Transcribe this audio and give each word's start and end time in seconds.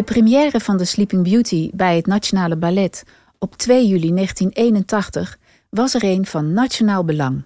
De 0.00 0.06
première 0.06 0.60
van 0.60 0.76
The 0.76 0.84
Sleeping 0.84 1.22
Beauty 1.22 1.70
bij 1.74 1.96
het 1.96 2.06
Nationale 2.06 2.56
Ballet 2.56 3.04
op 3.38 3.56
2 3.56 3.86
juli 3.86 4.14
1981 4.14 5.38
was 5.70 5.94
er 5.94 6.04
een 6.04 6.26
van 6.26 6.52
nationaal 6.52 7.04
belang. 7.04 7.42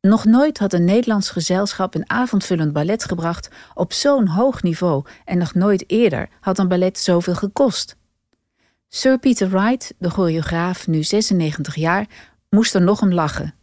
Nog 0.00 0.24
nooit 0.24 0.58
had 0.58 0.72
een 0.72 0.84
Nederlands 0.84 1.30
gezelschap 1.30 1.94
een 1.94 2.10
avondvullend 2.10 2.72
ballet 2.72 3.04
gebracht 3.04 3.50
op 3.74 3.92
zo'n 3.92 4.26
hoog 4.26 4.62
niveau 4.62 5.04
en 5.24 5.38
nog 5.38 5.54
nooit 5.54 5.90
eerder 5.90 6.28
had 6.40 6.58
een 6.58 6.68
ballet 6.68 6.98
zoveel 6.98 7.34
gekost. 7.34 7.96
Sir 8.88 9.18
Peter 9.18 9.50
Wright, 9.50 9.94
de 9.98 10.10
choreograaf, 10.10 10.86
nu 10.86 11.02
96 11.02 11.74
jaar, 11.74 12.06
moest 12.50 12.74
er 12.74 12.82
nog 12.82 13.02
om 13.02 13.12
lachen. 13.12 13.54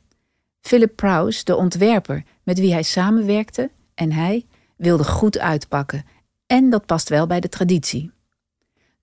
Philip 0.61 0.95
Prowse, 0.95 1.43
de 1.43 1.55
ontwerper 1.55 2.23
met 2.43 2.59
wie 2.59 2.71
hij 2.71 2.83
samenwerkte, 2.83 3.69
en 3.93 4.11
hij 4.11 4.45
wilde 4.77 5.03
goed 5.03 5.39
uitpakken. 5.39 6.05
En 6.47 6.69
dat 6.69 6.85
past 6.85 7.09
wel 7.09 7.27
bij 7.27 7.39
de 7.39 7.49
traditie. 7.49 8.13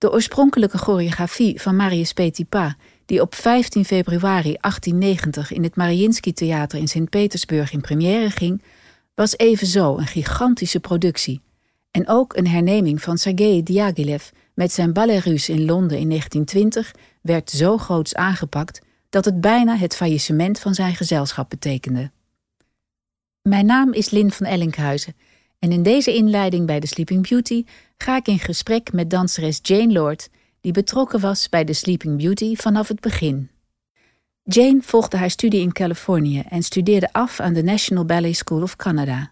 De 0.03 0.11
oorspronkelijke 0.11 0.77
choreografie 0.77 1.61
van 1.61 1.75
Marius 1.75 2.13
Petipa, 2.13 2.75
die 3.05 3.21
op 3.21 3.35
15 3.35 3.85
februari 3.85 4.57
1890 4.61 5.51
in 5.51 5.63
het 5.63 5.75
Mariinsky 5.75 6.33
Theater 6.33 6.79
in 6.79 6.87
Sint-Petersburg 6.87 7.71
in 7.71 7.81
première 7.81 8.29
ging, 8.29 8.61
was 9.15 9.37
evenzo 9.37 9.97
een 9.97 10.07
gigantische 10.07 10.79
productie. 10.79 11.41
En 11.91 12.07
ook 12.07 12.35
een 12.35 12.47
herneming 12.47 13.01
van 13.01 13.17
Sergei 13.17 13.63
Diaghilev 13.63 14.29
met 14.53 14.71
zijn 14.71 14.93
Ballet 14.93 15.23
Russe 15.23 15.51
in 15.51 15.65
Londen 15.65 15.99
in 15.99 16.09
1920 16.09 16.91
werd 17.21 17.49
zo 17.49 17.77
groots 17.77 18.15
aangepakt 18.15 18.81
dat 19.09 19.25
het 19.25 19.41
bijna 19.41 19.75
het 19.75 19.95
faillissement 19.95 20.59
van 20.59 20.73
zijn 20.73 20.95
gezelschap 20.95 21.49
betekende. 21.49 22.11
Mijn 23.41 23.65
naam 23.65 23.93
is 23.93 24.09
Lin 24.09 24.31
van 24.31 24.45
Ellinkhuizen 24.45 25.15
en 25.59 25.71
in 25.71 25.83
deze 25.83 26.13
inleiding 26.13 26.65
bij 26.65 26.79
The 26.79 26.87
Sleeping 26.87 27.29
Beauty 27.29 27.63
ga 28.03 28.15
ik 28.15 28.27
in 28.27 28.39
gesprek 28.39 28.93
met 28.93 29.09
danseres 29.09 29.59
Jane 29.61 29.93
Lord, 29.93 30.29
die 30.61 30.71
betrokken 30.71 31.19
was 31.19 31.49
bij 31.49 31.65
The 31.65 31.73
Sleeping 31.73 32.17
Beauty 32.17 32.55
vanaf 32.55 32.87
het 32.87 32.99
begin. 32.99 33.49
Jane 34.43 34.81
volgde 34.81 35.17
haar 35.17 35.29
studie 35.29 35.61
in 35.61 35.71
Californië 35.71 36.43
en 36.49 36.63
studeerde 36.63 37.13
af 37.13 37.39
aan 37.39 37.53
de 37.53 37.63
National 37.63 38.05
Ballet 38.05 38.35
School 38.35 38.61
of 38.61 38.75
Canada. 38.75 39.31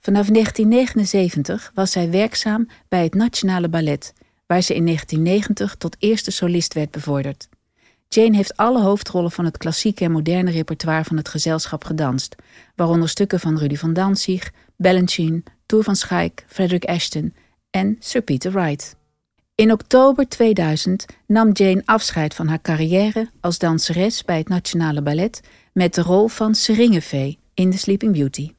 Vanaf 0.00 0.26
1979 0.26 1.70
was 1.74 1.90
zij 1.90 2.10
werkzaam 2.10 2.68
bij 2.88 3.02
het 3.02 3.14
Nationale 3.14 3.68
Ballet, 3.68 4.12
waar 4.46 4.62
ze 4.62 4.74
in 4.74 4.84
1990 4.84 5.74
tot 5.76 5.96
eerste 5.98 6.30
solist 6.30 6.74
werd 6.74 6.90
bevorderd. 6.90 7.48
Jane 8.08 8.36
heeft 8.36 8.56
alle 8.56 8.82
hoofdrollen 8.82 9.30
van 9.30 9.44
het 9.44 9.56
klassieke 9.56 10.04
en 10.04 10.12
moderne 10.12 10.50
repertoire 10.50 11.04
van 11.04 11.16
het 11.16 11.28
gezelschap 11.28 11.84
gedanst, 11.84 12.36
waaronder 12.74 13.08
stukken 13.08 13.40
van 13.40 13.58
Rudy 13.58 13.76
van 13.76 13.92
Danzig, 13.92 14.52
Balanchine, 14.76 15.42
Tour 15.66 15.84
van 15.84 15.96
Schaik, 15.96 16.44
Frederick 16.48 16.84
Ashton 16.84 17.34
en 17.76 17.96
Sir 17.98 18.22
Peter 18.22 18.52
Wright. 18.52 18.96
In 19.54 19.72
oktober 19.72 20.28
2000 20.28 21.06
nam 21.26 21.52
Jane 21.52 21.82
afscheid 21.84 22.34
van 22.34 22.46
haar 22.46 22.60
carrière 22.60 23.30
als 23.40 23.58
danseres 23.58 24.24
bij 24.24 24.38
het 24.38 24.48
Nationale 24.48 25.02
Ballet 25.02 25.40
met 25.72 25.94
de 25.94 26.02
rol 26.02 26.28
van 26.28 26.54
Seringevee 26.54 27.38
in 27.54 27.70
The 27.70 27.78
Sleeping 27.78 28.12
Beauty. 28.12 28.52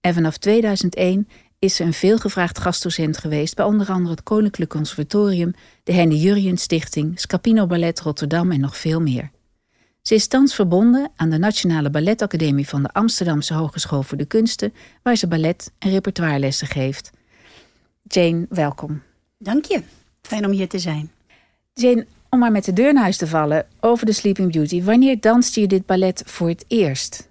En 0.00 0.14
vanaf 0.14 0.36
2001 0.36 1.28
is 1.58 1.76
ze 1.76 1.84
een 1.84 1.92
veelgevraagd 1.92 2.58
gastdocent 2.58 3.18
geweest 3.18 3.56
bij 3.56 3.64
onder 3.64 3.90
andere 3.90 4.10
het 4.14 4.22
Koninklijk 4.22 4.70
Conservatorium, 4.70 5.54
de 5.82 5.92
Henny 5.92 6.16
Jurjen 6.16 6.58
Stichting, 6.58 7.20
Scapino 7.20 7.66
Ballet 7.66 8.00
Rotterdam 8.00 8.52
en 8.52 8.60
nog 8.60 8.76
veel 8.76 9.00
meer. 9.00 9.30
Ze 10.02 10.14
is 10.14 10.26
thans 10.26 10.54
verbonden 10.54 11.10
aan 11.16 11.30
de 11.30 11.38
Nationale 11.38 11.90
Balletacademie 11.90 12.68
van 12.68 12.82
de 12.82 12.92
Amsterdamse 12.92 13.54
Hogeschool 13.54 14.02
voor 14.02 14.18
de 14.18 14.24
Kunsten, 14.24 14.74
waar 15.02 15.16
ze 15.16 15.26
ballet- 15.26 15.72
en 15.78 15.90
repertoirelessen 15.90 16.66
geeft. 16.66 17.10
Jane, 18.08 18.46
welkom. 18.48 19.02
Dank 19.38 19.64
je. 19.64 19.82
Fijn 20.22 20.44
om 20.44 20.50
hier 20.50 20.68
te 20.68 20.78
zijn. 20.78 21.10
Jane, 21.72 22.06
om 22.30 22.38
maar 22.38 22.52
met 22.52 22.64
de 22.64 22.72
deur 22.72 22.92
naar 22.92 23.02
huis 23.02 23.16
te 23.16 23.26
vallen 23.26 23.66
over 23.80 24.06
de 24.06 24.12
Sleeping 24.12 24.52
Beauty. 24.52 24.82
Wanneer 24.82 25.20
danste 25.20 25.60
je 25.60 25.66
dit 25.66 25.86
ballet 25.86 26.22
voor 26.26 26.48
het 26.48 26.64
eerst? 26.68 27.28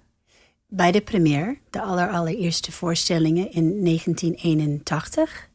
Bij 0.66 0.92
de 0.92 1.00
première, 1.00 1.56
de 1.70 1.80
aller, 1.80 2.08
allereerste 2.08 2.72
voorstellingen 2.72 3.52
in 3.52 3.84
1981. 3.84 5.48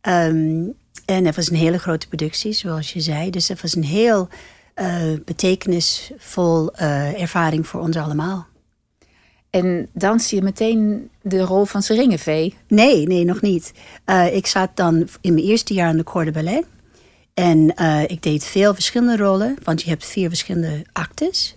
Ehm, 0.00 0.64
en 1.04 1.24
het 1.24 1.36
was 1.36 1.50
een 1.50 1.56
hele 1.56 1.78
grote 1.78 2.08
productie, 2.08 2.52
zoals 2.52 2.92
je 2.92 3.00
zei. 3.00 3.30
Dus 3.30 3.48
het 3.48 3.62
was 3.62 3.74
een 3.74 3.84
heel 3.84 4.28
uh, 4.74 5.18
betekenisvol 5.24 6.74
uh, 6.74 7.22
ervaring 7.22 7.66
voor 7.66 7.80
ons 7.80 7.96
allemaal. 7.96 8.46
En 9.58 9.88
danste 9.92 10.34
je 10.34 10.42
meteen 10.42 11.10
de 11.22 11.40
rol 11.40 11.64
van 11.64 11.82
Seringenvee? 11.82 12.54
Nee, 12.68 13.06
nee, 13.06 13.24
nog 13.24 13.40
niet. 13.40 13.72
Uh, 14.06 14.34
ik 14.34 14.46
zat 14.46 14.70
dan 14.74 15.08
in 15.20 15.34
mijn 15.34 15.46
eerste 15.46 15.74
jaar 15.74 15.88
aan 15.88 15.96
de 15.96 16.04
Corps 16.04 16.26
de 16.26 16.32
Ballet. 16.32 16.64
En 17.34 17.74
ik 18.06 18.22
deed 18.22 18.44
veel 18.44 18.74
verschillende 18.74 19.16
rollen, 19.16 19.56
want 19.62 19.82
je 19.82 19.88
hebt 19.88 20.06
vier 20.06 20.28
verschillende 20.28 20.84
actes. 20.92 21.56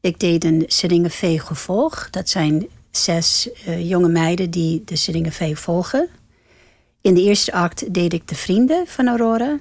Ik 0.00 0.20
deed 0.20 0.44
een 0.44 0.64
Seringenvee 0.66 1.38
gevolg. 1.38 2.10
Dat 2.10 2.28
zijn 2.28 2.66
zes 2.90 3.48
jonge 3.78 4.08
meiden 4.08 4.50
die 4.50 4.82
de 4.84 4.96
Seringenvee 4.96 5.56
volgen. 5.56 6.08
In 7.00 7.14
de 7.14 7.22
eerste 7.22 7.52
act 7.52 7.94
deed 7.94 8.12
ik 8.12 8.28
de 8.28 8.34
vrienden 8.34 8.86
van 8.86 9.08
Aurora. 9.08 9.58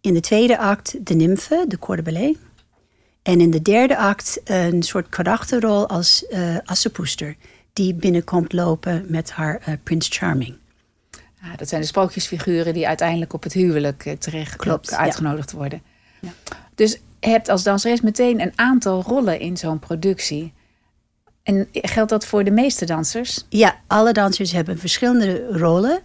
In 0.00 0.14
de 0.14 0.20
tweede 0.20 0.58
act 0.58 1.06
de 1.06 1.14
nymfe, 1.14 1.64
de 1.68 1.78
Corps 1.78 2.04
de 2.04 2.12
Ballet. 2.12 2.36
En 3.24 3.40
in 3.40 3.50
de 3.50 3.62
derde 3.62 3.96
act 3.96 4.40
een 4.44 4.82
soort 4.82 5.08
karakterrol 5.08 5.88
als 5.88 6.24
uh, 6.30 6.56
Assepoester. 6.64 7.36
Die 7.72 7.94
binnenkomt 7.94 8.52
lopen 8.52 9.04
met 9.08 9.30
haar 9.30 9.62
uh, 9.68 9.74
Prince 9.82 10.10
Charming. 10.12 10.56
Ah, 11.42 11.56
dat 11.56 11.68
zijn 11.68 11.80
de 11.80 11.86
sprookjesfiguren 11.86 12.74
die 12.74 12.88
uiteindelijk 12.88 13.32
op 13.32 13.42
het 13.42 13.52
huwelijk 13.52 14.04
uh, 14.06 14.12
terecht 14.12 14.56
Klopt, 14.56 14.94
uitgenodigd 14.94 15.52
worden. 15.52 15.82
Ja. 16.20 16.28
Dus 16.74 16.98
je 17.20 17.28
hebt 17.28 17.48
als 17.48 17.62
danseres 17.62 18.00
meteen 18.00 18.40
een 18.40 18.52
aantal 18.54 19.02
rollen 19.02 19.40
in 19.40 19.56
zo'n 19.56 19.78
productie. 19.78 20.52
En 21.42 21.68
geldt 21.72 22.10
dat 22.10 22.26
voor 22.26 22.44
de 22.44 22.50
meeste 22.50 22.84
dansers? 22.84 23.44
Ja, 23.48 23.80
alle 23.86 24.12
dansers 24.12 24.52
hebben 24.52 24.78
verschillende 24.78 25.46
rollen. 25.50 26.00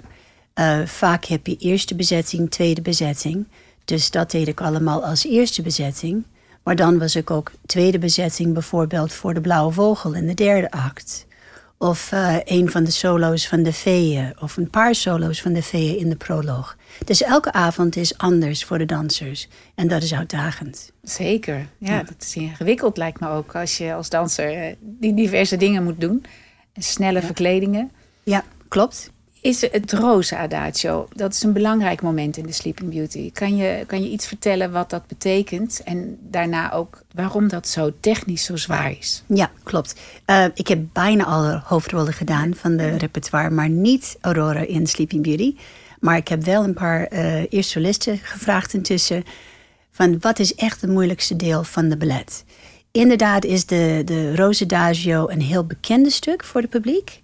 vaak 0.86 1.26
heb 1.26 1.48
je 1.48 1.58
eerste 1.58 1.96
bezetting, 1.96 2.52
tweede 2.52 2.82
bezetting. 2.82 3.48
Dus 3.86 4.12
dat 4.12 4.32
deed 4.32 4.48
ik 4.48 4.62
allemaal 4.62 5.06
als 5.06 5.26
eerste 5.26 5.62
bezetting. 5.62 6.24
Maar 6.64 6.76
dan 6.76 7.00
was 7.00 7.16
ik 7.16 7.32
ook 7.32 7.52
tweede 7.66 8.00
bezetting 8.00 8.54
bijvoorbeeld 8.54 9.14
voor 9.14 9.34
de 9.34 9.42
Blauwe 9.42 9.72
Vogel 9.72 10.14
in 10.14 10.28
de 10.28 10.34
derde 10.34 10.72
act. 10.72 11.28
Of 11.78 12.12
uh, 12.12 12.36
een 12.44 12.72
van 12.72 12.84
de 12.84 12.92
solo's 12.92 13.48
van 13.48 13.64
de 13.64 13.74
Veeën. 13.74 14.34
Of 14.40 14.58
een 14.58 14.70
paar 14.70 14.96
solo's 14.96 15.42
van 15.42 15.54
de 15.54 15.62
Veeën 15.62 15.98
in 15.98 16.10
de 16.10 16.16
proloog. 16.16 16.78
Dus 17.06 17.24
elke 17.24 17.52
avond 17.52 17.96
is 17.96 18.18
anders 18.18 18.64
voor 18.64 18.78
de 18.78 18.86
dansers. 18.86 19.48
En 19.76 19.88
dat 19.88 20.04
is 20.04 20.14
uitdagend. 20.14 20.92
Zeker. 21.02 21.68
Ja, 21.78 21.94
ja. 21.94 22.04
dat 22.04 22.16
is 22.20 22.36
ingewikkeld 22.36 22.98
lijkt 22.98 23.20
me 23.20 23.30
ook. 23.30 23.56
Als 23.56 23.78
je 23.78 23.94
als 23.94 24.10
danser 24.10 24.54
eh, 24.54 24.76
die 24.80 25.14
diverse 25.14 25.58
dingen 25.58 25.84
moet 25.84 26.02
doen. 26.02 26.26
En 26.74 26.82
snelle 26.82 27.22
verkledingen. 27.22 27.92
Ja, 28.24 28.44
klopt 28.68 29.12
is 29.42 29.62
het 29.62 29.94
roze 29.94 30.38
adagio. 30.38 31.08
Dat 31.14 31.34
is 31.34 31.44
een 31.44 31.54
belangrijk 31.54 32.02
moment 32.02 32.38
in 32.38 32.46
de 32.46 32.52
Sleeping 32.52 32.90
Beauty. 32.90 33.32
Kan 33.32 33.56
je, 33.56 33.84
kan 33.88 34.04
je 34.04 34.10
iets 34.10 34.28
vertellen 34.28 34.72
wat 34.72 34.90
dat 34.90 35.08
betekent 35.08 35.82
en 35.84 36.18
daarna 36.22 36.72
ook 36.72 37.02
waarom 37.14 37.48
dat 37.48 37.68
zo 37.68 37.92
technisch 38.00 38.44
zo 38.44 38.56
zwaar 38.56 38.92
is? 39.00 39.24
Ja, 39.28 39.52
klopt. 39.64 39.96
Uh, 40.26 40.46
ik 40.54 40.68
heb 40.68 40.80
bijna 40.94 41.26
alle 41.26 41.62
hoofdrollen 41.66 42.14
gedaan 42.14 42.56
van 42.56 42.78
de 42.78 42.98
repertoire, 42.98 43.50
maar 43.50 43.70
niet 43.70 44.18
Aurora 44.22 44.60
in 44.60 44.88
Sleeping 44.88 45.24
Beauty. 45.24 45.56
Maar 46.00 46.18
ik 46.18 46.28
heb 46.28 46.44
wel 46.44 46.64
een 46.64 46.74
paar 46.74 47.14
uh, 47.14 47.42
eerst 47.50 47.70
solisten 47.70 48.18
gevraagd 48.18 48.74
intussen 48.74 49.24
van 49.92 50.20
wat 50.20 50.40
is 50.40 50.56
echt 50.56 50.82
het 50.82 50.90
moeilijkste 50.90 51.36
deel 51.36 51.64
van 51.64 51.90
de 51.90 51.98
ballet. 51.98 52.44
Inderdaad 52.92 53.46
is 53.46 53.66
de, 53.66 54.02
de 54.06 54.36
Rose 54.36 54.64
Adagio 54.64 55.30
een 55.30 55.42
heel 55.42 55.66
bekende 55.66 56.10
stuk 56.10 56.44
voor 56.44 56.62
het 56.62 56.70
publiek. 56.70 57.22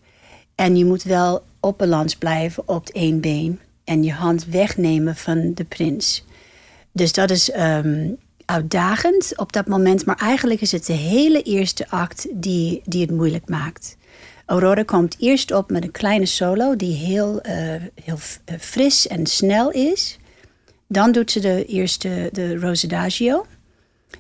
En 0.56 0.76
je 0.78 0.86
moet 0.86 1.04
wel 1.04 1.44
op 1.66 1.78
balans 1.78 2.16
blijven 2.16 2.68
op 2.68 2.90
één 2.90 3.22
been 3.22 3.60
en 3.84 4.04
je 4.04 4.12
hand 4.12 4.46
wegnemen 4.46 5.16
van 5.16 5.54
de 5.54 5.64
prins. 5.64 6.26
Dus 6.92 7.14
dat 7.14 7.30
is 7.30 7.56
um, 7.56 8.18
uitdagend 8.46 9.38
op 9.38 9.54
dat 9.54 9.68
moment, 9.68 10.06
maar 10.06 10.18
eigenlijk 10.18 10.62
is 10.62 10.72
het 10.72 10.86
de 10.86 10.94
hele 10.94 11.42
eerste 11.42 11.90
act 11.90 12.28
die, 12.32 12.82
die 12.86 13.02
het 13.02 13.12
moeilijk 13.12 13.50
maakt. 13.50 13.98
Aurora 14.46 14.84
komt 14.84 15.16
eerst 15.20 15.52
op 15.52 15.70
met 15.70 15.84
een 15.84 15.92
kleine 15.92 16.26
solo 16.26 16.76
die 16.76 16.96
heel, 16.96 17.40
uh, 17.46 17.54
heel 18.04 18.18
eh, 18.46 18.56
fris 18.60 19.08
en 19.08 19.26
snel 19.26 19.72
is. 19.72 20.18
Dan 20.88 21.12
doet 21.12 21.32
ze 21.32 21.40
de 21.40 21.66
eerste 21.66 22.30
de 22.32 22.60
Rosadagio. 22.60 23.46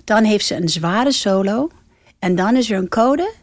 Dan 0.03 0.23
heeft 0.23 0.45
ze 0.45 0.55
een 0.55 0.69
zware 0.69 1.11
solo. 1.11 1.69
En 2.19 2.35
dan 2.35 2.55
is 2.55 2.71
er 2.71 2.77
een 2.77 2.89
code 2.89 3.33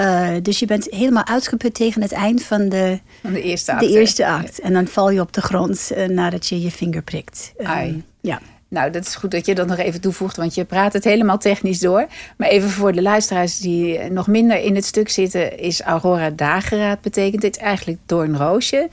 uh, 0.00 0.28
dus 0.42 0.58
je 0.58 0.66
bent 0.66 0.86
helemaal 0.90 1.26
uitgeput 1.26 1.74
tegen 1.74 2.02
het 2.02 2.12
eind 2.12 2.42
van 2.42 2.68
de, 2.68 2.98
van 3.22 3.32
de 3.32 3.42
eerste 3.42 3.72
act. 3.72 3.80
De 3.80 3.88
eerste 3.88 4.26
act. 4.26 4.60
En 4.60 4.72
dan 4.72 4.86
val 4.86 5.10
je 5.10 5.20
op 5.20 5.32
de 5.32 5.40
grond 5.40 5.92
uh, 5.96 6.06
nadat 6.06 6.46
je 6.46 6.60
je 6.60 6.70
vinger 6.70 7.02
prikt. 7.02 7.52
Um, 7.58 8.04
ja. 8.20 8.40
Nou, 8.68 8.90
dat 8.90 9.06
is 9.06 9.14
goed 9.14 9.30
dat 9.30 9.46
je 9.46 9.54
dat 9.54 9.66
nog 9.66 9.78
even 9.78 10.00
toevoegt, 10.00 10.36
want 10.36 10.54
je 10.54 10.64
praat 10.64 10.92
het 10.92 11.04
helemaal 11.04 11.38
technisch 11.38 11.78
door. 11.78 12.06
Maar 12.36 12.48
even 12.48 12.70
voor 12.70 12.92
de 12.92 13.02
luisteraars 13.02 13.58
die 13.58 13.98
nog 13.98 14.26
minder 14.26 14.62
in 14.62 14.74
het 14.74 14.84
stuk 14.84 15.08
zitten, 15.08 15.58
is 15.58 15.80
Aurora 15.80 16.30
dageraad 16.30 17.00
betekent 17.00 17.42
dit 17.42 17.56
eigenlijk 17.58 17.98
doornroosje. 18.06 18.88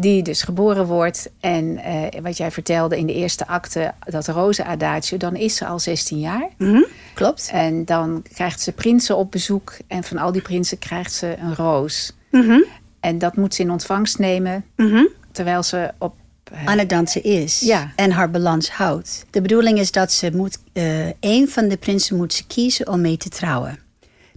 Die 0.00 0.22
dus 0.22 0.42
geboren 0.42 0.86
wordt. 0.86 1.30
En 1.40 1.76
eh, 1.78 2.20
wat 2.22 2.36
jij 2.36 2.50
vertelde 2.50 2.98
in 2.98 3.06
de 3.06 3.14
eerste 3.14 3.46
acte, 3.46 3.92
dat 4.06 4.26
roze 4.28 4.64
adagio, 4.64 5.16
dan 5.16 5.36
is 5.36 5.56
ze 5.56 5.66
al 5.66 5.78
16 5.78 6.18
jaar. 6.20 6.48
Mhm, 6.58 6.82
Klopt. 7.14 7.50
En 7.52 7.84
dan 7.84 8.22
krijgt 8.32 8.60
ze 8.60 8.72
prinsen 8.72 9.16
op 9.16 9.30
bezoek. 9.30 9.76
En 9.86 10.04
van 10.04 10.18
al 10.18 10.32
die 10.32 10.42
prinsen 10.42 10.78
krijgt 10.78 11.12
ze 11.12 11.36
een 11.40 11.54
roos. 11.54 12.12
Mhm, 12.30 12.60
En 13.00 13.18
dat 13.18 13.36
moet 13.36 13.54
ze 13.54 13.62
in 13.62 13.70
ontvangst 13.70 14.18
nemen 14.18 14.64
mhm. 14.76 15.04
terwijl 15.32 15.62
ze 15.62 15.90
op. 15.98 16.14
eh, 16.52 16.64
aan 16.66 16.78
het 16.78 16.88
dansen 16.88 17.22
is 17.22 17.60
Ja. 17.60 17.92
en 17.96 18.10
haar 18.10 18.30
balans 18.30 18.70
houdt. 18.70 19.24
De 19.30 19.40
bedoeling 19.42 19.78
is 19.78 19.90
dat 19.92 20.12
ze 20.12 20.30
moet, 20.34 20.58
eh 20.72 21.06
een 21.20 21.48
van 21.48 21.68
de 21.68 21.76
prinsen 21.76 22.16
moet 22.16 22.32
ze 22.34 22.46
kiezen 22.46 22.88
om 22.88 23.00
mee 23.00 23.16
te 23.16 23.28
trouwen. 23.28 23.78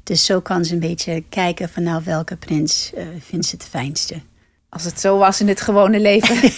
Dus 0.04 0.26
zo 0.26 0.40
kan 0.42 0.66
ze 0.66 0.74
een 0.74 0.80
beetje 0.80 1.24
kijken 1.30 1.70
van 1.70 1.84
nou 1.84 2.02
welke 2.06 2.36
prins 2.36 2.92
vindt 3.20 3.46
ze 3.46 3.56
het 3.56 3.66
fijnste. 3.66 4.16
Als 4.72 4.84
het 4.84 5.00
zo 5.00 5.18
was 5.18 5.42
in 5.42 5.48
het 5.48 5.62
gewone 5.62 6.00
leven. 6.00 6.52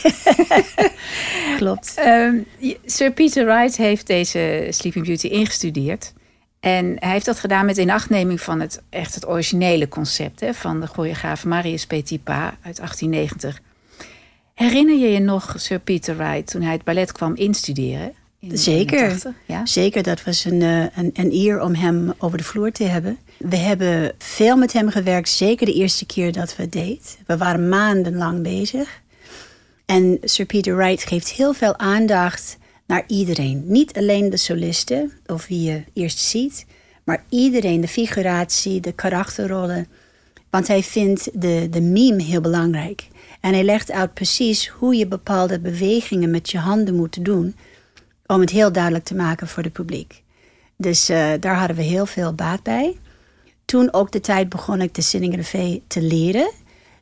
Klopt. 1.58 1.94
Ehm, 1.96 2.38
Sir 2.86 3.12
Peter 3.12 3.46
Wright 3.46 3.78
heeft 3.78 4.08
deze 4.08 4.68
Sleeping 4.70 5.06
Beauty 5.06 5.28
ingestudeerd. 5.28 6.14
En 6.60 6.96
hij 7.00 7.12
heeft 7.12 7.26
dat 7.26 7.40
gedaan 7.40 7.66
met 7.66 7.78
inachtneming 7.78 8.42
van 8.42 8.60
het, 8.60 8.82
echt 8.90 9.16
het 9.16 9.28
originele 9.28 9.88
concept 9.88 10.40
hè, 10.40 10.54
van 10.54 10.80
de 10.80 10.88
choreograaf 10.88 11.46
Marius 11.46 11.86
Petipa 11.86 12.44
uit 12.62 12.78
1890. 12.78 13.62
Herinner 14.54 14.96
je 14.96 15.12
je 15.12 15.20
nog 15.20 15.54
Sir 15.58 15.80
Peter 15.80 16.18
Wright 16.18 16.52
toen 16.52 16.62
hij 16.62 16.74
het 16.74 16.84
ballet 16.84 17.12
kwam 17.12 17.36
instuderen? 17.36 18.14
In 18.40 18.58
Zeker. 18.58 18.98
81? 18.98 19.34
Ja? 19.46 19.66
Zeker, 19.66 20.04
dat 20.04 20.24
was 20.24 20.46
een, 20.46 20.62
eh, 20.62 20.98
een, 20.98 21.10
een 21.14 21.32
eer 21.32 21.62
om 21.62 21.74
hem 21.74 22.14
over 22.18 22.38
de 22.38 22.44
vloer 22.44 22.72
te 22.72 22.84
hebben. 22.84 23.18
We 23.44 23.58
hebben 23.58 24.12
veel 24.18 24.58
met 24.58 24.74
hem 24.74 24.90
gewerkt, 24.90 25.30
zeker 25.30 25.66
de 25.66 25.74
eerste 25.74 26.06
keer 26.06 26.32
dat 26.32 26.56
we 26.56 26.64
het 26.64 26.72
deed. 26.72 27.20
We 27.26 27.38
waren 27.38 27.70
maandenlang 27.70 28.42
bezig. 28.42 29.02
En 29.86 30.18
Sir 30.22 30.46
Peter 30.46 30.76
Wright 30.76 31.04
geeft 31.04 31.30
heel 31.30 31.54
veel 31.54 31.78
aandacht 31.78 32.58
naar 32.88 33.04
iedereen. 33.08 33.64
Niet 33.66 33.98
alleen 33.98 34.30
de 34.30 34.38
solisten, 34.38 35.12
of 35.26 35.48
wie 35.48 35.62
je 35.62 35.84
eerst 35.94 36.20
ziet, 36.20 36.66
maar 37.04 37.24
iedereen, 37.30 37.82
de 37.82 37.88
figuratie, 37.88 38.80
de 38.80 38.92
karakterrollen. 38.92 39.88
Want 40.50 40.68
hij 40.68 40.84
vindt 40.84 41.42
de, 41.42 41.68
de 41.70 41.82
meme 41.82 42.24
heel 42.24 42.42
belangrijk. 42.42 43.08
En 43.42 43.54
hij 43.54 43.64
legt 43.64 43.92
uit 43.92 44.14
precies 44.14 44.68
hoe 44.68 44.96
je 44.96 45.08
bepaalde 45.08 45.60
bewegingen 45.60 46.32
met 46.32 46.52
je 46.52 46.58
handen 46.58 46.96
moet 46.96 47.26
doen 47.26 47.56
om 48.26 48.40
het 48.40 48.50
heel 48.50 48.72
duidelijk 48.72 49.06
te 49.06 49.16
maken 49.16 49.48
voor 49.48 49.64
het 49.64 49.74
publiek. 49.74 50.22
Dus 50.78 51.10
eh, 51.10 51.32
daar 51.40 51.56
hadden 51.56 51.76
we 51.76 51.84
heel 51.84 52.06
veel 52.06 52.34
baat 52.34 52.64
bij. 52.64 52.98
Toen 53.74 53.94
ook 53.94 54.12
de 54.12 54.20
tijd 54.20 54.50
begon 54.50 54.82
ik 54.82 54.96
de 54.96 55.02
Sitting 55.02 55.48
V 55.48 55.80
te 55.88 56.02
leren. 56.02 56.52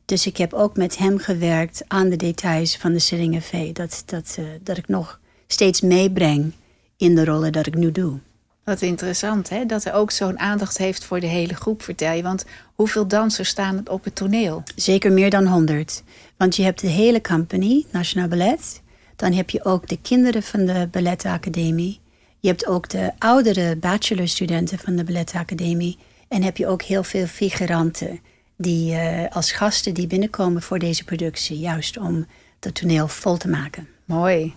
Dus 0.06 0.26
ik 0.26 0.38
heb 0.38 0.54
ook 0.54 0.78
met 0.78 0.98
hem 0.98 1.18
gewerkt 1.18 1.84
aan 1.88 2.10
de 2.10 2.16
details 2.16 2.78
van 2.78 2.94
de 2.94 3.00
Sitting 3.00 3.44
V. 3.44 3.72
Dat, 3.72 4.04
dat, 4.06 4.36
eh, 4.40 4.46
dat 4.62 4.78
ik 4.78 4.88
nog 4.88 5.20
steeds 5.48 5.82
meebreng 5.82 6.52
in 6.98 7.16
de 7.16 7.26
rollen 7.26 7.52
dat 7.52 7.68
ik 7.68 7.76
nu 7.76 7.92
doe. 7.92 8.20
Wat 8.64 8.82
interessant, 8.82 9.50
hè? 9.50 9.66
dat 9.66 9.84
hij 9.84 9.94
ook 9.94 10.12
zo'n 10.12 10.40
aandacht 10.40 10.78
heeft 10.78 11.06
voor 11.06 11.20
de 11.20 11.28
hele 11.28 11.54
groep, 11.54 11.84
vertel 11.84 12.14
je. 12.14 12.24
Want 12.24 12.46
hoeveel 12.76 13.08
dansers 13.08 13.50
staan 13.50 13.78
er 13.78 13.92
op 13.92 14.04
het 14.04 14.16
toneel? 14.16 14.64
Zeker 14.76 15.12
meer 15.12 15.30
dan 15.30 15.48
100. 15.48 16.04
Want 16.38 16.56
je 16.56 16.64
hebt 16.64 16.82
de 16.82 16.88
hele 16.88 17.22
company, 17.22 17.86
Nationaal 17.92 18.28
Ballet. 18.28 18.82
Dan 19.16 19.34
heb 19.34 19.50
je 19.50 19.64
ook 19.64 19.88
de 19.88 20.02
kinderen 20.02 20.44
van 20.44 20.66
de 20.66 20.88
Balletacademie. 20.92 22.00
Je 22.40 22.48
hebt 22.48 22.68
ook 22.68 22.90
de 22.90 23.12
oudere 23.18 23.76
bachelorstudenten 23.76 24.80
van 24.80 24.96
de 24.96 25.04
Balletacademie. 25.04 25.98
En 26.32 26.44
heb 26.44 26.58
je 26.58 26.68
ook 26.68 26.82
heel 26.82 27.04
veel 27.04 27.26
figuranten 27.26 28.20
die 28.56 28.94
eh, 28.96 29.36
als 29.36 29.52
gasten 29.52 29.94
die 29.94 30.08
binnenkomen 30.08 30.62
voor 30.62 30.80
deze 30.80 31.04
productie. 31.04 31.60
Juist 31.60 31.98
om 31.98 32.26
het 32.60 32.76
toneel 32.76 33.08
vol 33.08 33.38
te 33.38 33.48
maken. 33.48 33.88
Mooi. 34.06 34.54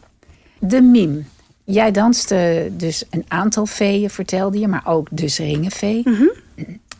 De 0.58 0.80
mime. 0.80 1.22
Jij 1.64 1.90
danste 1.90 2.68
dus 2.72 3.04
een 3.10 3.24
aantal 3.28 3.66
veeën, 3.66 4.10
vertelde 4.10 4.58
je, 4.58 4.68
maar 4.68 4.86
ook 4.86 5.08
dus 5.10 5.38
ringenvee. 5.38 6.02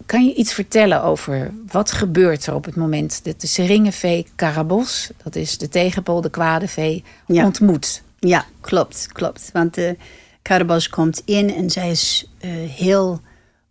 Kan 0.07 0.27
je 0.27 0.35
iets 0.35 0.53
vertellen 0.53 1.03
over 1.03 1.51
wat 1.71 1.93
gebeurt 1.93 2.47
er 2.47 2.55
op 2.55 2.65
het 2.65 2.77
moment 2.77 3.25
dat 3.25 3.41
de 3.41 3.47
seringenvee 3.47 4.27
Karabos, 4.35 5.11
dat 5.23 5.37
is 5.37 5.59
de 5.59 5.69
tegenpol, 5.69 6.21
de 6.21 6.31
kwade 6.31 6.69
vee, 6.69 7.05
Ja. 7.27 7.45
ontmoet? 7.45 8.03
Ja, 8.19 8.45
klopt, 8.61 9.09
klopt. 9.13 9.51
Want 9.53 9.75
de 9.75 9.97
Karabas 10.43 10.89
komt 10.89 11.23
in 11.25 11.55
en 11.55 11.71
zij 11.71 11.91
is 11.91 12.31
eh, 12.41 12.51
heel 12.51 13.21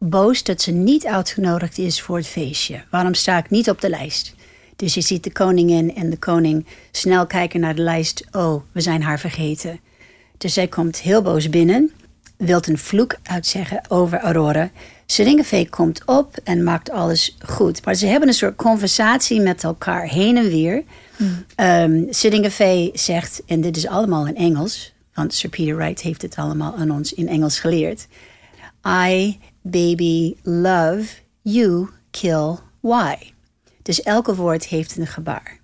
boos 0.10 0.44
dat 0.44 0.62
ze 0.62 0.72
niet 0.72 1.06
uitgenodigd 1.06 1.78
is 1.78 2.02
voor 2.02 2.18
het 2.18 2.28
feestje. 2.28 2.84
Waarom 2.90 3.14
sta 3.14 3.38
ik 3.38 3.50
niet 3.50 3.70
op 3.70 3.82
de 3.82 3.90
lijst? 3.90 4.36
Dus 4.76 4.94
je 4.94 5.02
ziet 5.02 5.24
de 5.24 5.32
koningin 5.32 5.96
en 5.96 6.10
de 6.10 6.18
koning 6.18 6.66
snel 6.92 7.26
kijken 7.26 7.60
naar 7.60 7.76
de 7.76 7.82
lijst. 7.82 8.26
Oh, 8.32 8.64
we 8.72 8.82
zijn 8.82 9.04
haar 9.04 9.20
vergeten. 9.20 9.80
Dus 10.38 10.54
zij 10.54 10.68
komt 10.68 11.02
heel 11.02 11.22
boos 11.22 11.50
binnen, 11.50 11.92
wilt 12.38 12.68
een 12.68 12.78
vloek 12.78 13.16
uitzeggen 13.24 13.82
over 13.88 14.20
Aurora. 14.20 14.72
Seringenvee 15.06 15.70
komt 15.70 16.06
op 16.06 16.38
en 16.44 16.64
maakt 16.64 16.90
alles 16.90 17.38
goed. 17.46 17.86
Maar 17.86 17.96
ze 17.96 18.06
hebben 18.06 18.28
een 18.28 18.34
soort 18.34 18.56
conversatie 18.56 19.42
met 19.42 19.64
elkaar 19.64 20.08
heen 20.08 20.38
en 20.38 20.50
weer. 20.50 20.84
Seringenvee 22.10 22.92
zegt, 22.94 23.42
en 23.46 23.62
dit 23.62 23.78
is 23.78 23.88
allemaal 23.88 24.28
in 24.28 24.36
Engels, 24.36 24.94
want 25.14 25.34
Sir 25.34 25.50
Peter 25.50 25.76
Wright 25.76 26.02
heeft 26.02 26.22
het 26.22 26.36
allemaal 26.36 26.76
aan 26.76 26.92
ons 26.92 27.14
in 27.14 27.28
Engels 27.28 27.60
geleerd. 27.60 28.08
I, 29.10 29.40
baby, 29.64 30.36
love, 30.44 31.22
you, 31.42 31.90
kill, 32.12 32.58
why. 32.80 33.16
Dus 33.82 34.02
elke 34.02 34.36
woord 34.36 34.66
heeft 34.66 34.98
een 34.98 35.08
gebaar. 35.08 35.60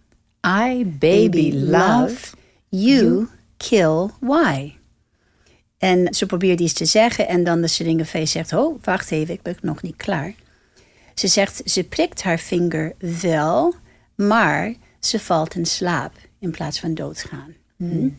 I, 0.48 0.86
baby, 0.86 1.52
love. 1.54 2.36
you, 2.70 3.28
kill, 3.58 4.10
why. 4.20 4.74
En 5.78 6.14
ze 6.14 6.26
probeert 6.26 6.60
iets 6.60 6.74
te 6.74 6.86
zeggen 6.86 7.28
en 7.28 7.44
dan 7.44 7.62
de 7.62 7.68
Seringenvee 7.68 8.26
zegt, 8.26 8.54
oh, 8.54 8.84
wacht 8.84 9.12
even, 9.12 9.34
ik 9.34 9.42
ben 9.42 9.58
nog 9.62 9.82
niet 9.82 9.96
klaar. 9.96 10.34
Ze 11.14 11.28
zegt, 11.28 11.62
ze 11.66 11.84
prikt 11.84 12.24
haar 12.24 12.40
vinger 12.40 12.94
wel, 13.22 13.74
maar 14.16 14.74
ze 15.00 15.20
valt 15.20 15.56
in 15.56 15.66
slaap 15.66 16.14
in 16.40 16.52
plaats 16.52 16.80
van 16.80 16.94
doodgaan. 16.94 17.54
Hm? 17.78 18.10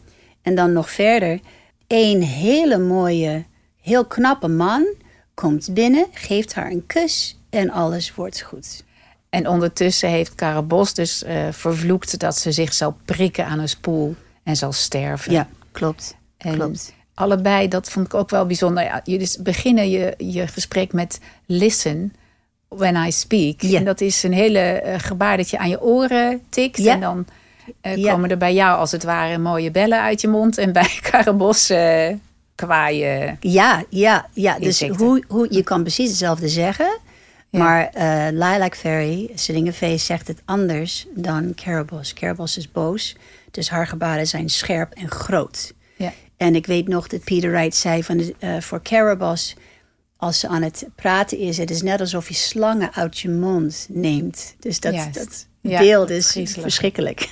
En 0.42 0.54
dan 0.54 0.72
nog 0.72 0.90
verder, 0.90 1.40
een 1.86 2.22
hele 2.22 2.78
mooie, 2.78 3.44
heel 3.80 4.04
knappe 4.04 4.48
man 4.48 4.94
komt 5.34 5.74
binnen, 5.74 6.06
geeft 6.12 6.54
haar 6.54 6.70
een 6.70 6.86
kus 6.86 7.38
en 7.50 7.70
alles 7.70 8.14
wordt 8.14 8.40
goed. 8.40 8.84
En 9.30 9.48
ondertussen 9.48 10.08
heeft 10.08 10.34
Karabos 10.34 10.94
dus 10.94 11.22
eh, 11.22 11.48
vervloekt 11.50 12.18
dat 12.18 12.36
ze 12.36 12.52
zich 12.52 12.72
zal 12.72 12.96
prikken 13.04 13.46
aan 13.46 13.58
een 13.58 13.68
spoel 13.68 14.14
en 14.42 14.56
zal 14.56 14.72
sterven. 14.72 15.32
Ja, 15.32 15.48
klopt. 15.72 16.16
En 16.36 16.54
klopt. 16.54 16.94
allebei, 17.14 17.68
dat 17.68 17.90
vond 17.90 18.06
ik 18.06 18.14
ook 18.14 18.30
wel 18.30 18.46
bijzonder. 18.46 18.84
Ja, 18.84 19.00
jullie 19.04 19.30
beginnen 19.42 19.90
je, 19.90 20.14
je 20.18 20.46
gesprek 20.46 20.92
met 20.92 21.20
listen 21.46 22.14
when 22.68 23.06
I 23.06 23.12
speak. 23.12 23.60
Ja. 23.60 23.78
En 23.78 23.84
dat 23.84 24.00
is 24.00 24.22
een 24.22 24.32
hele 24.32 24.58
eh, 24.58 24.98
gebaar 24.98 25.36
dat 25.36 25.50
je 25.50 25.58
aan 25.58 25.68
je 25.68 25.82
oren 25.82 26.42
tikt. 26.48 26.76
Ja. 26.76 26.92
En 26.92 27.00
dan 27.00 27.26
eh, 27.80 28.04
komen 28.04 28.30
er 28.30 28.36
bij 28.38 28.54
jou 28.54 28.78
als 28.78 28.92
het 28.92 29.04
ware 29.04 29.38
mooie 29.38 29.70
bellen 29.70 30.00
uit 30.00 30.20
je 30.20 30.28
mond. 30.28 30.58
En 30.58 30.72
bij 30.72 30.98
Karabos 31.10 31.72
Ja, 33.40 33.84
ja, 33.88 34.28
ja. 34.32 34.58
Dus 34.58 34.80
hoe, 34.80 35.24
hoe, 35.28 35.46
je 35.50 35.62
kan 35.62 35.82
precies 35.82 36.08
hetzelfde 36.08 36.48
zeggen. 36.48 36.98
Ja. 37.50 37.58
Maar 37.58 37.86
eh 37.86 38.26
Lilac 38.30 38.74
Fairy, 38.74 39.30
Seringenvee, 39.34 39.98
zegt 39.98 40.28
het 40.28 40.42
anders 40.44 41.06
dan 41.14 41.54
Carabos. 41.54 42.12
Carabos 42.12 42.56
is 42.56 42.72
boos, 42.72 43.16
dus 43.50 43.70
haar 43.70 43.86
gebaren 43.86 44.26
zijn 44.26 44.48
scherp 44.48 44.92
en 44.92 45.10
groot. 45.10 45.72
Ja. 45.96 46.12
En 46.36 46.54
ik 46.54 46.66
weet 46.66 46.88
nog 46.88 47.06
dat 47.06 47.24
Peter 47.24 47.50
Wright 47.50 47.74
zei 47.76 48.04
van 48.04 48.16
de, 48.16 48.34
eh, 48.38 48.60
voor 48.60 48.82
Carabos, 48.82 49.54
als 50.16 50.40
ze 50.40 50.48
aan 50.48 50.62
het 50.62 50.86
praten 50.94 51.38
is, 51.38 51.56
het 51.58 51.70
is 51.70 51.82
net 51.82 52.00
alsof 52.00 52.28
je 52.28 52.34
slangen 52.34 52.94
uit 52.94 53.18
je 53.18 53.28
mond 53.28 53.86
neemt. 53.88 54.54
Dus 54.58 54.80
dat, 54.80 54.94
Juist. 54.94 55.14
dat 55.14 55.46
Ja, 55.60 55.78
beeld 55.78 56.10
is 56.10 56.38
verschrikkelijk. 56.44 57.28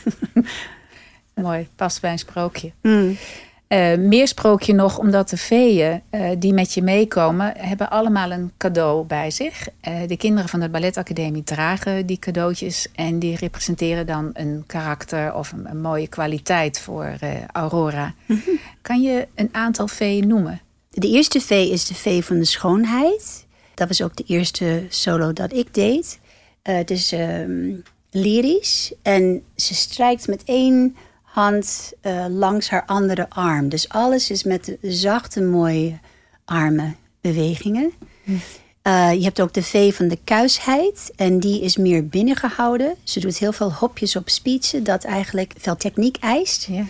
Mooi, 1.35 1.68
past 1.76 2.00
bij 2.00 2.12
een 2.12 2.18
sprookje. 2.18 2.73
Mm. 2.82 3.16
Eh, 3.69 3.99
meer 3.99 4.29
sprookje 4.29 4.75
nog, 4.75 4.99
omdat 4.99 5.29
de 5.29 5.37
veeën 5.37 6.03
eh, 6.11 6.31
die 6.39 6.53
met 6.53 6.75
je 6.75 6.83
meekomen, 6.83 7.53
hebben 7.57 7.91
allemaal 7.91 8.31
een 8.31 8.53
cadeau 8.57 9.05
bij 9.07 9.31
zich. 9.31 9.69
Eh, 9.81 9.95
de 10.07 10.17
kinderen 10.17 10.49
van 10.49 10.61
de 10.61 10.69
balletacademie 10.69 11.45
dragen 11.45 12.07
die 12.07 12.19
cadeautjes 12.19 12.89
en 12.95 13.19
die 13.19 13.37
representeren 13.37 14.07
dan 14.07 14.31
een 14.33 14.65
karakter 14.67 15.35
of 15.35 15.53
een, 15.53 15.71
een 15.71 15.81
mooie 15.81 16.09
kwaliteit 16.09 16.81
voor 16.81 17.19
Aurora. 17.53 18.15
Kan 18.83 19.03
je 19.03 19.29
een 19.35 19.49
aantal 19.53 19.89
veeën 19.89 20.27
noemen? 20.27 20.61
De 20.91 21.09
eerste 21.09 21.41
vee 21.41 21.71
is 21.71 21.87
de 21.87 21.95
vee 21.95 22.25
van 22.25 22.39
de 22.39 22.45
schoonheid. 22.45 23.47
Dat 23.75 23.89
was 23.89 24.03
ook 24.03 24.17
de 24.17 24.25
eerste 24.27 24.87
solo 24.89 25.33
dat 25.33 25.53
ik 25.53 25.75
deed. 25.75 26.19
Het 26.63 26.91
is 26.91 27.13
ehm, 27.13 27.75
lyrisch 28.11 28.93
en 29.03 29.43
ze 29.57 29.75
strijkt 29.75 30.29
met 30.29 30.45
één 30.45 30.97
hand 31.32 31.92
eh, 32.00 32.26
langs 32.28 32.70
haar 32.70 32.85
andere 32.87 33.30
arm. 33.30 33.68
Dus 33.68 33.88
alles 33.88 34.30
is 34.30 34.44
met 34.44 34.76
zachte, 34.82 35.40
mooie 35.40 35.99
armen 36.44 36.97
bewegingen. 37.20 37.92
Uh, 38.88 39.12
je 39.12 39.23
hebt 39.23 39.40
ook 39.40 39.52
de 39.52 39.62
V 39.62 39.94
van 39.94 40.08
de 40.08 40.18
kuisheid. 40.25 41.12
En 41.16 41.40
die 41.40 41.61
is 41.61 41.76
meer 41.76 42.06
binnengehouden. 42.06 42.94
Ze 43.02 43.20
doet 43.20 43.38
heel 43.38 43.52
veel 43.52 43.73
hopjes 43.73 44.16
op 44.16 44.28
speechen. 44.28 44.85
Dat 44.85 45.04
eigenlijk 45.04 45.52
veel 45.56 45.76
techniek 45.76 46.16
eist. 46.16 46.66
Ja. 46.70 46.85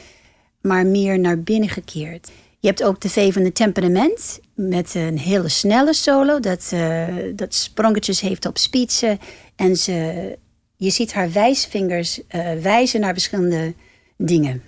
Maar 0.61 0.87
meer 0.87 1.19
naar 1.19 1.41
binnen 1.41 1.69
gekeerd. 1.69 2.31
Je 2.61 2.69
hebt 2.69 2.83
ook 2.83 3.01
de 3.01 3.09
V 3.09 3.33
van 3.33 3.43
de 3.43 3.53
temperament. 3.53 4.41
Met 4.55 4.95
een 4.95 5.19
hele 5.19 5.49
snelle 5.49 5.95
solo. 5.95 6.41
Dat, 6.41 6.71
uh, 6.75 7.07
dat 7.35 7.55
sprongetjes 7.55 8.21
heeft 8.21 8.47
op 8.47 8.59
speechen. 8.59 9.19
En 9.57 9.77
ze, 9.77 10.39
je 10.77 10.91
ziet 10.91 11.13
haar 11.13 11.33
wijsvingers 11.33 12.21
uh, 12.31 12.53
wijzen 12.53 13.01
naar 13.01 13.13
verschillende 13.13 13.75
dingen. 14.19 14.63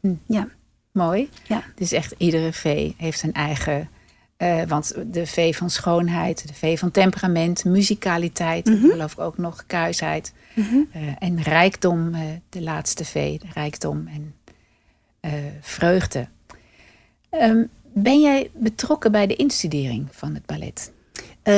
Hm. 0.00 0.14
Ja. 0.26 0.48
Mooi. 0.92 1.28
Ja. 1.46 1.62
Dus 1.74 1.92
echt 1.92 2.14
iedere 2.18 2.52
V 2.52 2.92
heeft 2.96 3.18
zijn 3.18 3.32
eigen 3.32 3.88
uh, 4.38 4.62
want 4.62 4.94
de 5.06 5.26
V 5.26 5.56
van 5.56 5.70
schoonheid, 5.70 6.48
de 6.48 6.54
V 6.54 6.78
van 6.78 6.90
temperament, 6.90 7.64
muzikaliteit, 7.64 8.66
mm 8.66 8.90
geloof 8.90 9.12
ik 9.12 9.18
ook 9.18 9.38
nog 9.38 9.64
kuisheid. 9.66 10.32
Mhm. 10.54 10.74
uh, 10.74 11.02
en 11.18 11.42
rijkdom, 11.42 12.14
uh, 12.14 12.20
de 12.48 12.62
laatste 12.62 13.04
V, 13.04 13.38
de 13.38 13.46
rijkdom 13.54 14.06
en 14.06 14.34
vreugde. 15.60 16.28
Um, 17.30 17.68
ben 17.92 18.20
jij 18.20 18.50
betrokken 18.54 19.12
bij 19.12 19.26
de 19.26 19.36
instudering 19.36 20.08
van 20.10 20.34
het 20.34 20.46
ballet? 20.46 20.92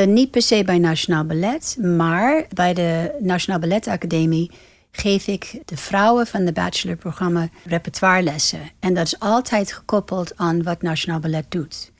niet 0.06 0.30
per 0.30 0.42
se 0.42 0.62
bij 0.64 0.78
Nationaal 0.78 1.24
Ballet, 1.24 1.76
maar 1.80 2.46
bij 2.54 2.74
de 2.74 3.16
Nationaal 3.20 3.60
Ballet 3.60 3.86
Academie 3.86 4.50
geef 4.96 5.26
ik 5.26 5.60
de 5.64 5.76
vrouwen 5.76 6.26
van 6.26 6.44
de 6.44 6.52
bachelorprogramma 6.52 7.48
repertoirelessen. 7.64 8.60
En 8.80 8.94
dat 8.94 9.06
is 9.06 9.18
altijd 9.18 9.72
gekoppeld 9.72 10.36
aan 10.36 10.62
wat 10.62 10.82
Nationaal 10.82 11.20
Ballet 11.20 11.44
doet. 11.48 11.92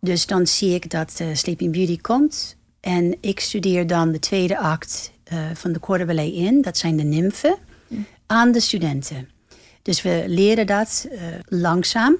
Dus 0.00 0.26
dan 0.26 0.46
zie 0.46 0.74
ik 0.74 0.90
dat 0.90 1.18
uh, 1.22 1.28
Sleeping 1.32 1.72
Beauty 1.72 2.00
komt. 2.00 2.56
En 2.80 3.16
ik 3.20 3.40
studeer 3.40 3.86
dan 3.86 4.12
de 4.12 4.18
tweede 4.18 4.58
act 4.58 5.12
uh, 5.32 5.38
van 5.54 5.72
de 5.72 5.80
Corps 5.80 6.04
Ballet 6.04 6.32
in. 6.32 6.62
Dat 6.62 6.78
zijn 6.78 6.96
de 6.96 7.02
nymfen. 7.02 7.56
Aan 8.26 8.52
de 8.52 8.60
studenten. 8.60 9.28
Dus 9.82 10.02
we 10.02 10.24
leren 10.26 10.66
dat 10.66 11.08
uh, 11.12 11.20
langzaam. 11.46 12.16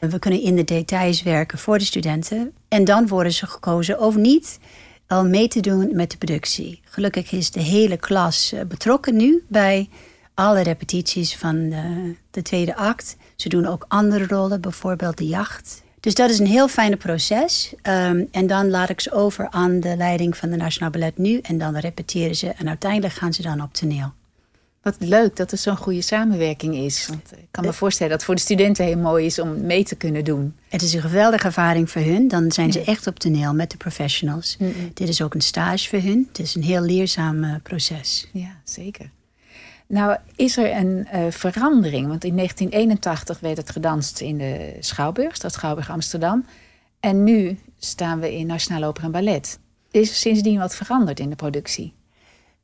We 0.00 0.18
kunnen 0.18 0.40
in 0.40 0.56
de 0.56 0.64
details 0.64 1.22
werken 1.22 1.58
voor 1.58 1.78
de 1.78 1.84
studenten. 1.84 2.52
En 2.68 2.84
dan 2.84 3.06
worden 3.08 3.32
ze 3.32 3.46
gekozen 3.46 4.00
of 4.00 4.16
niet 4.16 4.58
al 5.06 5.24
mee 5.24 5.48
te 5.48 5.60
doen 5.60 5.90
met 5.92 6.10
de 6.10 6.16
productie. 6.16 6.80
Gelukkig 6.84 7.32
is 7.32 7.50
de 7.50 7.60
hele 7.60 7.96
klas 7.96 8.54
betrokken 8.68 9.16
nu 9.16 9.44
bij 9.48 9.88
alle 10.34 10.60
repetities 10.60 11.36
van 11.36 11.68
de 12.30 12.42
tweede 12.42 12.76
act. 12.76 13.16
Ze 13.36 13.48
doen 13.48 13.66
ook 13.66 13.84
andere 13.88 14.26
rollen, 14.26 14.60
bijvoorbeeld 14.60 15.18
de 15.18 15.26
jacht 15.26 15.82
dus 16.04 16.14
dat 16.14 16.30
is 16.30 16.38
een 16.38 16.46
heel 16.46 16.68
fijne 16.68 16.96
proces. 16.96 17.72
Um, 17.82 18.28
en 18.30 18.46
dan 18.46 18.70
laat 18.70 18.88
ik 18.88 19.00
ze 19.00 19.12
over 19.12 19.50
aan 19.50 19.80
de 19.80 19.96
leiding 19.96 20.36
van 20.36 20.50
de 20.50 20.56
Nationaal 20.56 20.90
Ballet 20.90 21.18
nu. 21.18 21.38
En 21.38 21.58
dan 21.58 21.76
repeteren 21.76 22.36
ze 22.36 22.48
en 22.48 22.68
uiteindelijk 22.68 23.14
gaan 23.14 23.32
ze 23.32 23.42
dan 23.42 23.62
op 23.62 23.74
toneel. 23.74 24.12
Wat 24.84 24.96
leuk 24.98 25.36
dat 25.36 25.52
er 25.52 25.58
zo'n 25.58 25.76
goede 25.76 26.02
samenwerking 26.02 26.74
is. 26.74 27.06
Want 27.06 27.32
ik 27.32 27.46
kan 27.50 27.64
me 27.64 27.70
eh. 27.70 27.76
voorstellen 27.76 28.10
dat 28.10 28.20
het 28.20 28.26
voor 28.26 28.34
de 28.34 28.40
studenten 28.40 28.84
heel 28.84 28.98
mooi 28.98 29.26
is 29.26 29.38
om 29.38 29.66
mee 29.66 29.84
te 29.84 29.94
kunnen 29.94 30.24
doen. 30.24 30.54
Het 30.68 30.82
is 30.82 30.94
een 30.94 31.00
geweldige 31.00 31.46
ervaring 31.46 31.90
voor 31.90 32.02
hun. 32.02 32.28
Dan 32.28 32.52
zijn 32.52 32.72
ze 32.72 32.84
echt 32.84 33.06
op 33.06 33.18
toneel 33.18 33.54
met 33.54 33.70
de 33.70 33.76
professionals. 33.76 34.56
Dit 34.94 35.08
is 35.08 35.22
ook 35.22 35.34
een 35.34 35.40
stage 35.40 35.88
voor 35.88 35.98
hun. 35.98 36.26
Het 36.28 36.38
is 36.38 36.54
een 36.54 36.62
heel 36.62 36.80
leerzaam 36.80 37.44
uh, 37.44 37.54
proces. 37.62 38.28
Ja, 38.32 38.60
zeker. 38.64 39.10
Nou, 39.86 40.16
is 40.36 40.56
er 40.56 40.76
een 40.76 41.08
uh, 41.14 41.26
verandering? 41.30 42.08
Want 42.08 42.24
in 42.24 42.36
1981 42.36 43.40
werd 43.40 43.56
het 43.56 43.70
gedanst 43.70 44.20
in 44.20 44.38
de 44.38 44.76
Schouwburg, 44.80 45.36
Stad 45.36 45.52
Schouwburg 45.52 45.90
Amsterdam. 45.90 46.44
En 47.00 47.24
nu 47.24 47.58
staan 47.78 48.20
we 48.20 48.34
in 48.34 48.46
Nationale 48.46 48.86
Opera 48.86 49.06
en 49.06 49.12
Ballet. 49.12 49.58
Is 49.90 50.08
er 50.08 50.16
sindsdien 50.16 50.58
wat 50.58 50.74
veranderd 50.74 51.20
in 51.20 51.30
de 51.30 51.36
productie? 51.36 51.94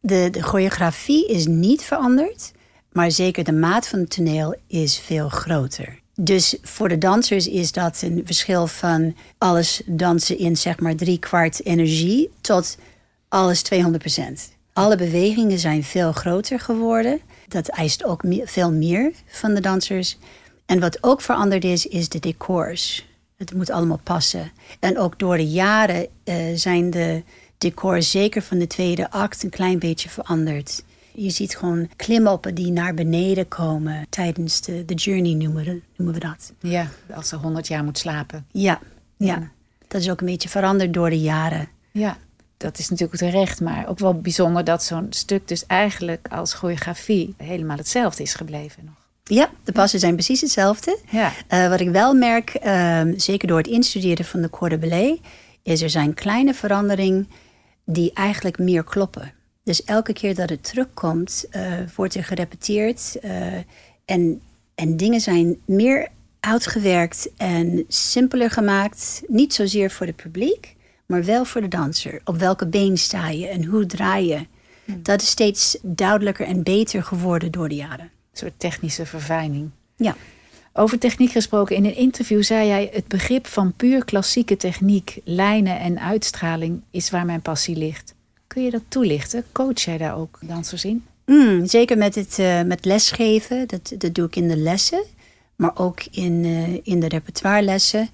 De, 0.01 0.29
de 0.31 0.43
choreografie 0.43 1.29
is 1.29 1.47
niet 1.47 1.83
veranderd, 1.83 2.53
maar 2.93 3.11
zeker 3.11 3.45
de 3.45 3.53
maat 3.53 3.89
van 3.89 3.99
het 3.99 4.11
toneel 4.11 4.55
is 4.67 4.99
veel 4.99 5.29
groter. 5.29 5.99
Dus 6.15 6.57
voor 6.63 6.89
de 6.89 6.99
dansers 6.99 7.49
is 7.49 7.73
dat 7.73 8.03
een 8.03 8.23
verschil 8.25 8.67
van 8.67 9.17
alles 9.39 9.83
dansen 9.87 10.39
in 10.39 10.57
zeg 10.57 10.81
maar 10.81 10.95
drie 10.95 11.19
kwart 11.19 11.65
energie 11.65 12.31
tot 12.41 12.77
alles 13.29 13.63
200 13.63 14.03
procent. 14.03 14.51
Alle 14.73 14.97
bewegingen 14.97 15.59
zijn 15.59 15.85
veel 15.85 16.13
groter 16.13 16.61
geworden. 16.61 17.21
Dat 17.49 17.69
eist 17.69 18.05
ook 18.05 18.23
veel 18.45 18.73
meer 18.73 19.13
van 19.27 19.55
de 19.55 19.61
dansers. 19.61 20.19
En 20.67 20.81
wat 20.81 21.03
ook 21.03 21.21
veranderd 21.21 21.65
is, 21.65 21.87
is 21.87 22.09
de 22.09 22.19
decors. 22.19 23.07
Het 23.37 23.55
moet 23.55 23.71
allemaal 23.71 24.01
passen. 24.03 24.53
En 24.81 24.99
ook 24.99 25.19
door 25.19 25.37
de 25.37 25.49
jaren 25.49 26.07
uh, 26.25 26.35
zijn 26.55 26.91
de 26.91 27.23
decors, 27.61 28.11
zeker 28.11 28.43
van 28.43 28.59
de 28.59 28.67
tweede 28.67 29.11
act, 29.11 29.43
een 29.43 29.51
klein 29.51 29.79
beetje 29.79 30.09
veranderd. 30.09 30.85
Je 31.13 31.31
ziet 31.31 31.57
gewoon 31.57 31.89
klimoppen 31.97 32.55
die 32.55 32.73
naar 32.73 32.95
beneden 32.95 33.49
komen 33.49 34.07
tijdens 34.09 34.61
de, 34.61 34.85
de 34.85 34.95
journey, 34.95 35.35
noemen 35.35 35.65
we, 35.65 35.81
noemen 35.97 36.15
we 36.15 36.21
dat. 36.21 36.53
Ja, 36.61 36.89
als 37.15 37.29
ze 37.29 37.37
100 37.37 37.69
jaar 37.69 37.85
moet 37.85 37.99
slapen. 37.99 38.47
Ja, 38.51 38.81
ja, 39.17 39.27
ja. 39.27 39.51
Dat 39.89 40.01
is 40.01 40.11
ook 40.11 40.21
een 40.21 40.27
beetje 40.27 40.49
veranderd 40.49 40.95
door 40.95 41.11
de 41.11 41.21
jaren. 41.21 41.69
Ja 41.93 42.17
dat 42.61 42.79
is 42.79 42.89
natuurlijk 42.89 43.19
terecht, 43.19 43.61
maar 43.61 43.89
ook 43.89 43.99
wel 43.99 44.15
bijzonder 44.15 44.65
dat 44.65 44.85
zo'n 44.85 45.07
stuk 45.11 45.49
dus 45.49 45.67
eigenlijk 45.67 46.29
als 46.31 46.55
choreografie 46.55 47.35
helemaal 47.37 47.77
hetzelfde 47.77 48.23
is 48.23 48.35
gebleven 48.35 48.85
nog. 48.85 48.95
Ja, 49.25 49.51
de 49.65 49.73
passen 49.73 50.01
zijn 50.01 50.15
precies 50.15 50.41
hetzelfde. 50.41 50.99
Ja. 51.11 51.33
Uh, 51.51 51.69
wat 51.69 51.81
ik 51.81 51.91
wel 51.91 52.15
merk, 52.15 52.59
uh, 52.65 53.01
zeker 53.17 53.49
door 53.49 53.59
het 53.59 53.67
instuderen 53.67 54.25
van 54.25 54.41
de 54.41 54.51
Corps 54.51 54.75
de 54.75 54.89
Ballet, 54.89 55.21
is 55.63 55.83
er 55.83 55.91
zijn 55.91 56.15
kleine 56.15 56.55
veranderingen 56.55 57.29
die 57.85 58.13
eigenlijk 58.13 58.59
meer 58.59 58.85
kloppen. 58.85 59.33
Dus 59.65 59.85
elke 59.85 60.13
keer 60.13 60.35
dat 60.35 60.51
het 60.51 60.65
terugkomt, 60.65 61.45
uh, 61.53 61.73
wordt 61.97 62.15
er 62.15 62.25
gerepeteerd 62.25 63.19
en, 64.05 64.41
en 64.75 64.97
dingen 64.97 65.21
zijn 65.21 65.57
meer 65.65 66.09
uitgewerkt 66.41 67.31
en 67.37 67.85
simpeler 67.89 68.51
gemaakt. 68.51 69.23
Niet 69.27 69.55
zozeer 69.55 69.91
voor 69.91 70.07
het 70.07 70.17
publiek, 70.17 70.77
maar 71.07 71.25
wel 71.25 71.45
voor 71.45 71.61
de 71.61 71.69
danser. 71.69 72.21
Op 72.25 72.37
welke 72.37 72.67
been 72.67 72.99
sta 72.99 73.29
je 73.29 73.47
en 73.47 73.65
hoe 73.65 73.87
draai 73.87 74.29
je? 74.29 74.47
Hmm. 74.85 75.03
Dat 75.03 75.23
is 75.23 75.29
steeds 75.29 75.79
duidelijker 75.83 76.47
en 76.47 76.63
beter 76.63 77.03
geworden 77.03 77.53
door 77.53 77.69
de 77.69 77.75
jaren. 77.75 78.05
Een 78.05 78.39
soort 78.39 78.59
technische 78.59 79.07
verfijning. 79.07 79.71
Ja. 79.97 80.17
Over 80.81 80.99
techniek 80.99 81.31
gesproken, 81.31 81.77
in 81.77 81.85
een 81.85 81.97
interview 81.97 82.43
zei 82.43 82.67
jij: 82.67 82.91
Het 82.93 83.09
begrip 83.09 83.47
van 83.47 83.73
puur 83.73 84.05
klassieke 84.05 84.57
techniek, 84.57 85.21
lijnen 85.25 85.81
en 85.81 86.01
uitstraling 86.01 86.83
is 86.91 87.11
waar 87.11 87.27
mijn 87.27 87.43
passie 87.43 87.77
ligt. 87.77 88.15
Kun 88.47 88.65
je 88.65 88.71
dat 88.71 88.83
toelichten? 88.89 89.45
Coach 89.53 89.81
jij 89.81 89.99
daar 89.99 90.17
ook 90.17 90.39
dansers 90.43 90.85
in? 90.85 91.05
Mm, 91.27 91.67
zeker 91.67 91.99
met, 91.99 92.15
het, 92.15 92.39
uh, 92.39 92.63
met 92.63 92.85
lesgeven, 92.85 93.69
dat, 93.69 93.93
dat 93.99 94.15
doe 94.15 94.27
ik 94.27 94.37
in 94.37 94.49
de 94.49 94.57
lessen, 94.57 95.05
maar 95.57 95.79
ook 95.79 96.03
in, 96.11 96.45
uh, 96.45 96.79
in 96.83 97.01
de 97.01 97.09
repertoirelessen. 97.09 98.09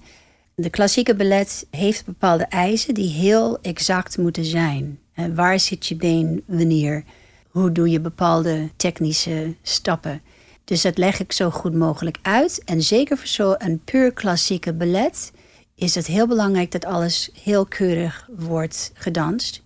De 0.55 0.69
klassieke 0.69 1.15
ballet 1.15 1.67
heeft 1.71 2.05
bepaalde 2.05 2.45
eisen 2.45 2.93
die 2.93 3.09
heel 3.09 3.61
exact 3.61 4.17
moeten 4.17 4.45
zijn. 4.45 4.99
waar 5.35 5.59
zit 5.59 5.87
je 5.87 5.95
been 5.95 6.43
wanneer? 6.45 7.03
Hoe 7.49 7.71
doe 7.71 7.89
je 7.89 7.99
bepaalde 7.99 8.69
technische 8.75 9.55
stappen? 9.61 10.21
Dus 10.67 10.81
dat 10.81 10.97
leg 10.97 11.19
ik 11.19 11.31
zo 11.31 11.49
goed 11.49 11.73
mogelijk 11.73 12.17
uit. 12.21 12.61
En 12.65 12.81
zeker 12.81 13.17
voor 13.17 13.27
zo'n 13.27 13.81
puur 13.85 14.13
klassieke 14.13 14.73
ballet 14.73 15.31
is 15.75 15.95
het 15.95 16.07
heel 16.07 16.27
belangrijk 16.27 16.71
dat 16.71 16.85
alles 16.85 17.29
heel 17.43 17.65
keurig 17.65 18.29
wordt 18.37 18.91
gedanst. 18.93 19.63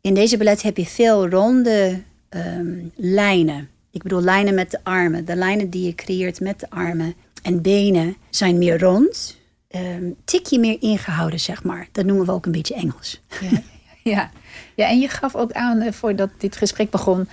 In 0.00 0.14
deze 0.14 0.36
ballet 0.36 0.62
heb 0.62 0.76
je 0.76 0.86
veel 0.86 1.28
ronde 1.28 2.02
ehm, 2.28 2.74
lijnen. 2.96 3.68
Ik 3.90 4.02
bedoel 4.02 4.22
lijnen 4.22 4.54
met 4.54 4.70
de 4.70 4.78
armen. 4.82 5.24
De 5.24 5.36
lijnen 5.36 5.70
die 5.70 5.86
je 5.86 5.94
creëert 5.94 6.40
met 6.40 6.60
de 6.60 6.70
armen 6.70 7.14
en 7.42 7.62
benen 7.62 8.16
zijn 8.30 8.58
meer 8.58 8.78
rond 8.80 9.38
um, 9.70 10.16
tikje 10.24 10.58
meer 10.58 10.76
ingehouden, 10.80 11.40
zeg 11.40 11.62
maar. 11.64 11.88
Dat 11.92 12.04
noemen 12.04 12.26
we 12.26 12.32
ook 12.32 12.46
een 12.46 12.52
beetje 12.52 12.74
Engels. 12.74 13.20
Ja, 13.40 13.62
ja. 14.02 14.30
ja 14.74 14.88
en 14.88 15.00
je 15.00 15.08
gaf 15.08 15.34
ook 15.34 15.52
aan, 15.52 15.80
eh, 15.80 15.92
voordat 15.92 16.30
dit 16.38 16.56
gesprek 16.56 16.90
begon, 16.90 17.28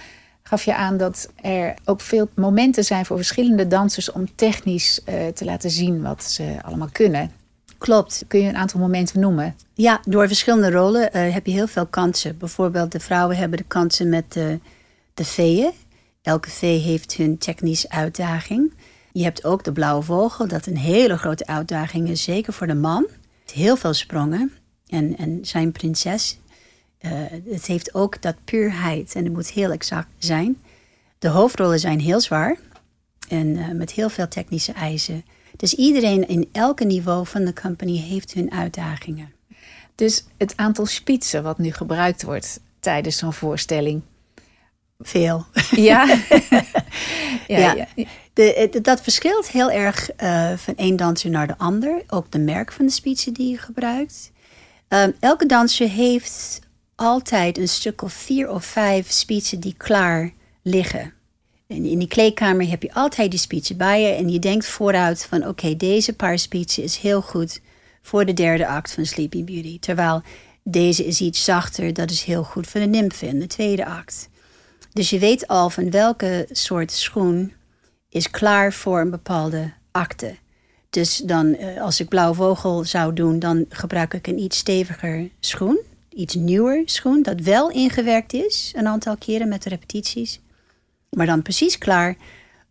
gaf 0.47 0.63
je 0.63 0.75
aan 0.75 0.97
dat 0.97 1.29
er 1.41 1.73
ook 1.85 2.01
veel 2.01 2.29
momenten 2.35 2.83
zijn 2.83 3.05
voor 3.05 3.17
verschillende 3.17 3.67
dansers 3.67 4.11
om 4.11 4.35
technisch 4.35 5.01
uh, 5.09 5.27
te 5.27 5.45
laten 5.45 5.69
zien 5.69 6.01
wat 6.01 6.23
ze 6.23 6.57
allemaal 6.61 6.89
kunnen. 6.91 7.31
Klopt. 7.77 8.23
Kun 8.27 8.39
je 8.39 8.49
een 8.49 8.57
aantal 8.57 8.79
momenten 8.79 9.19
noemen? 9.19 9.55
Ja, 9.73 9.99
door 10.03 10.27
verschillende 10.27 10.71
rollen 10.71 11.09
uh, 11.13 11.33
heb 11.33 11.45
je 11.45 11.51
heel 11.51 11.67
veel 11.67 11.85
kansen. 11.85 12.37
Bijvoorbeeld 12.37 12.91
de 12.91 12.99
vrouwen 12.99 13.37
hebben 13.37 13.57
de 13.57 13.63
kansen 13.63 14.09
met 14.09 14.33
de, 14.33 14.59
de 15.13 15.25
veeën. 15.25 15.71
Elke 16.21 16.49
vee 16.49 16.79
heeft 16.79 17.13
hun 17.13 17.37
technische 17.37 17.89
uitdaging. 17.89 18.73
Je 19.11 19.23
hebt 19.23 19.45
ook 19.45 19.63
de 19.63 19.71
blauwe 19.71 20.03
vogel, 20.03 20.47
dat 20.47 20.65
een 20.65 20.77
hele 20.77 21.17
grote 21.17 21.45
uitdaging 21.45 22.09
is, 22.09 22.23
zeker 22.23 22.53
voor 22.53 22.67
de 22.67 22.75
man. 22.75 23.07
Heel 23.53 23.75
veel 23.75 23.93
sprongen. 23.93 24.51
En, 24.87 25.17
en 25.17 25.39
zijn 25.41 25.71
prinses, 25.71 26.39
uh, 27.01 27.11
het 27.49 27.65
heeft 27.65 27.93
ook 27.93 28.21
dat 28.21 28.35
puurheid 28.43 29.15
en 29.15 29.23
het 29.23 29.33
moet 29.33 29.49
heel 29.49 29.71
exact 29.71 30.07
zijn. 30.17 30.61
De 31.19 31.27
hoofdrollen 31.27 31.79
zijn 31.79 31.99
heel 31.99 32.21
zwaar 32.21 32.57
en 33.29 33.47
uh, 33.47 33.71
met 33.71 33.91
heel 33.91 34.09
veel 34.09 34.27
technische 34.27 34.71
eisen. 34.71 35.25
Dus 35.57 35.73
iedereen 35.73 36.27
in 36.27 36.49
elke 36.51 36.83
niveau 36.83 37.25
van 37.25 37.45
de 37.45 37.53
company 37.53 37.97
heeft 37.97 38.33
hun 38.33 38.51
uitdagingen. 38.51 39.33
Dus 39.95 40.25
het 40.37 40.57
aantal 40.57 40.85
spitsen 40.85 41.43
wat 41.43 41.57
nu 41.57 41.71
gebruikt 41.71 42.23
wordt 42.23 42.59
tijdens 42.79 43.17
zo'n 43.17 43.33
voorstelling. 43.33 44.01
Veel. 44.99 45.45
Ja. 45.71 46.05
ja, 47.47 47.73
ja. 47.73 47.87
De, 48.33 48.79
dat 48.81 49.01
verschilt 49.01 49.49
heel 49.49 49.71
erg 49.71 50.09
uh, 50.23 50.53
van 50.57 50.75
één 50.75 50.95
danser 50.95 51.29
naar 51.29 51.47
de 51.47 51.57
ander. 51.57 52.03
Ook 52.07 52.31
de 52.31 52.39
merk 52.39 52.71
van 52.71 52.85
de 52.85 52.91
spitsen 52.91 53.33
die 53.33 53.51
je 53.51 53.57
gebruikt. 53.57 54.31
Um, 54.89 55.13
elke 55.19 55.45
danser 55.45 55.89
heeft 55.89 56.59
altijd 56.95 57.57
een 57.57 57.67
stuk 57.67 58.01
of 58.01 58.13
vier 58.13 58.49
of 58.49 58.65
vijf 58.65 59.11
spitsen 59.11 59.59
die 59.59 59.75
klaar 59.77 60.33
liggen. 60.61 61.13
En 61.67 61.85
in 61.85 61.99
die 61.99 62.07
kleedkamer 62.07 62.69
heb 62.69 62.81
je 62.81 62.93
altijd 62.93 63.31
die 63.31 63.39
spitsen 63.39 63.77
bij 63.77 64.01
je. 64.01 64.07
En 64.07 64.29
je 64.29 64.39
denkt 64.39 64.67
vooruit 64.67 65.25
van 65.25 65.47
oké, 65.47 65.75
deze 65.75 66.13
paar 66.13 66.39
spitsen 66.39 66.83
is 66.83 66.97
heel 66.97 67.21
goed 67.21 67.61
voor 68.01 68.25
de 68.25 68.33
derde 68.33 68.67
act 68.67 68.93
van 68.93 69.05
Sleeping 69.05 69.45
Beauty. 69.45 69.79
Terwijl 69.79 70.21
deze 70.63 71.05
is 71.05 71.21
iets 71.21 71.43
zachter, 71.43 71.93
dat 71.93 72.11
is 72.11 72.23
heel 72.23 72.43
goed 72.43 72.67
voor 72.67 72.81
de 72.81 72.87
nymfe 72.87 73.27
in 73.27 73.39
de 73.39 73.47
tweede 73.47 73.85
act. 73.85 74.29
Dus 74.93 75.09
je 75.09 75.19
weet 75.19 75.47
al 75.47 75.69
van 75.69 75.91
welke 75.91 76.47
soort 76.51 76.91
schoen 76.91 77.53
is 78.09 78.29
klaar 78.29 78.73
voor 78.73 78.99
een 78.99 79.09
bepaalde 79.09 79.73
acte. 79.91 80.35
Dus 80.89 81.17
dan, 81.17 81.55
eh, 81.55 81.81
als 81.81 81.99
ik 81.99 82.09
blauw 82.09 82.33
vogel 82.33 82.83
zou 82.83 83.13
doen, 83.13 83.39
dan 83.39 83.65
gebruik 83.69 84.13
ik 84.13 84.27
een 84.27 84.39
iets 84.39 84.57
steviger 84.57 85.29
schoen. 85.39 85.79
Iets 86.15 86.35
nieuwer 86.35 86.81
schoen, 86.85 87.21
dat 87.21 87.39
wel 87.39 87.71
ingewerkt 87.71 88.33
is 88.33 88.71
een 88.75 88.87
aantal 88.87 89.17
keren 89.17 89.47
met 89.47 89.63
de 89.63 89.69
repetities. 89.69 90.39
Maar 91.09 91.25
dan 91.25 91.41
precies 91.41 91.77
klaar 91.77 92.15